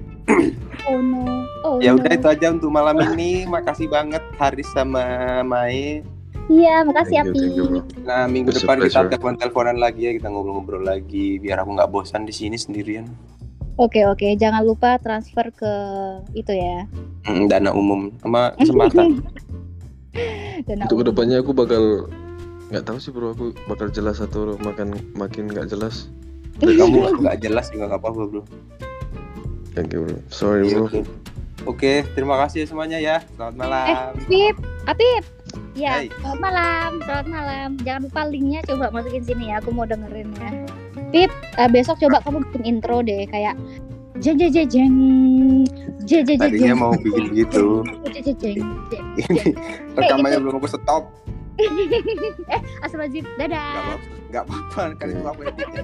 oh 0.83 0.97
no 0.97 1.21
oh 1.63 1.75
Ya 1.77 1.91
no. 1.91 1.99
udah 1.99 2.11
itu 2.11 2.27
aja 2.27 2.47
untuk 2.49 2.69
malam 2.69 2.97
ini. 3.07 3.45
Makasih 3.45 3.85
banget 3.87 4.23
Haris 4.35 4.67
sama 4.69 5.05
Mai. 5.41 6.01
iya 6.47 6.79
makasih 6.81 7.15
ya. 7.17 7.23
Pip 7.23 7.85
Nah, 8.01 8.23
minggu 8.25 8.49
It's 8.49 8.63
depan 8.63 8.79
kita 8.79 9.05
telepon-teleponan 9.09 9.77
lagi 9.77 10.01
ya, 10.03 10.11
kita 10.13 10.27
ngobrol-ngobrol 10.27 10.79
lagi 10.81 11.37
biar 11.37 11.59
aku 11.59 11.75
nggak 11.75 11.89
bosan 11.89 12.23
di 12.23 12.31
sini 12.31 12.55
sendirian. 12.55 13.05
oke 13.75 13.99
oke 14.07 14.25
jangan 14.33 14.63
lupa 14.63 14.97
transfer 14.97 15.51
ke 15.51 15.73
itu 16.33 16.49
ya 16.49 16.87
Hmm, 17.23 17.45
dana 17.45 17.69
umum 17.69 18.09
sama 18.17 18.55
kesempatan. 18.55 19.19
Dan 20.65 20.81
Untuk 20.81 20.97
ke 20.97 21.05
depannya 21.05 21.37
aku 21.37 21.51
bakal 21.51 22.07
nggak 22.67 22.83
tahu 22.83 22.97
sih 22.99 23.11
bro, 23.15 23.31
aku 23.31 23.55
bakal 23.71 23.87
jelas 23.87 24.19
atau 24.19 24.59
makan 24.59 24.97
makin 25.15 25.47
nggak 25.47 25.71
jelas. 25.71 26.11
Kamu 26.59 27.21
nggak 27.23 27.39
jelas 27.39 27.71
juga 27.71 27.93
nggak 27.95 28.01
apa-apa 28.03 28.21
bro. 28.27 28.43
Thank 29.77 29.93
you 29.93 30.03
bro. 30.03 30.17
Sorry 30.27 30.67
Iya, 30.67 30.83
bro. 30.83 30.85
Oke, 30.87 30.99
Oke, 31.67 31.93
terima 32.15 32.39
kasih 32.43 32.63
semuanya 32.67 32.99
ya. 32.99 33.23
Selamat 33.35 33.55
malam. 33.59 34.15
Pip 34.27 34.55
Apip 34.87 35.23
ya 35.77 36.01
Hai. 36.01 36.09
selamat 36.09 36.39
malam 36.41 36.89
selamat 37.05 37.27
malam 37.29 37.69
jangan 37.85 38.01
lupa 38.09 38.21
linknya 38.33 38.59
coba 38.65 38.89
masukin 38.89 39.23
sini 39.23 39.53
ya 39.53 39.61
aku 39.61 39.69
mau 39.69 39.85
dengerin 39.85 40.29
ya 40.41 40.51
Pip 41.13 41.31
eh, 41.31 41.69
besok 41.69 42.01
coba 42.01 42.19
kamu 42.25 42.41
bikin 42.49 42.63
intro 42.65 43.05
deh 43.05 43.29
kayak 43.29 43.53
jeng 44.17 44.41
jeng 44.41 44.49
jeng 44.49 44.67
jeng 44.67 44.93
jeng 46.03 46.25
jeng 46.25 46.37
jeng 46.37 46.39
Tadinya 46.41 46.73
mau 46.73 46.93
bikin 46.97 47.29
gitu. 47.37 47.85
jeng 48.13 48.25
jeng 48.25 48.37
jeng 48.41 48.57
jeng 48.89 49.05
Ini 49.21 49.53
rekamannya 49.93 50.39
belum 50.41 50.57
aku 50.57 50.67
stop. 50.73 51.13
Eh 51.57 52.61
Astagfirullahaladzim 52.85 53.25
dadah 53.41 53.97
Nggak 54.27 54.43
apa-apa, 54.43 54.81
kan 54.99 55.07
itu 55.07 55.23
aku 55.23 55.41
editnya. 55.47 55.83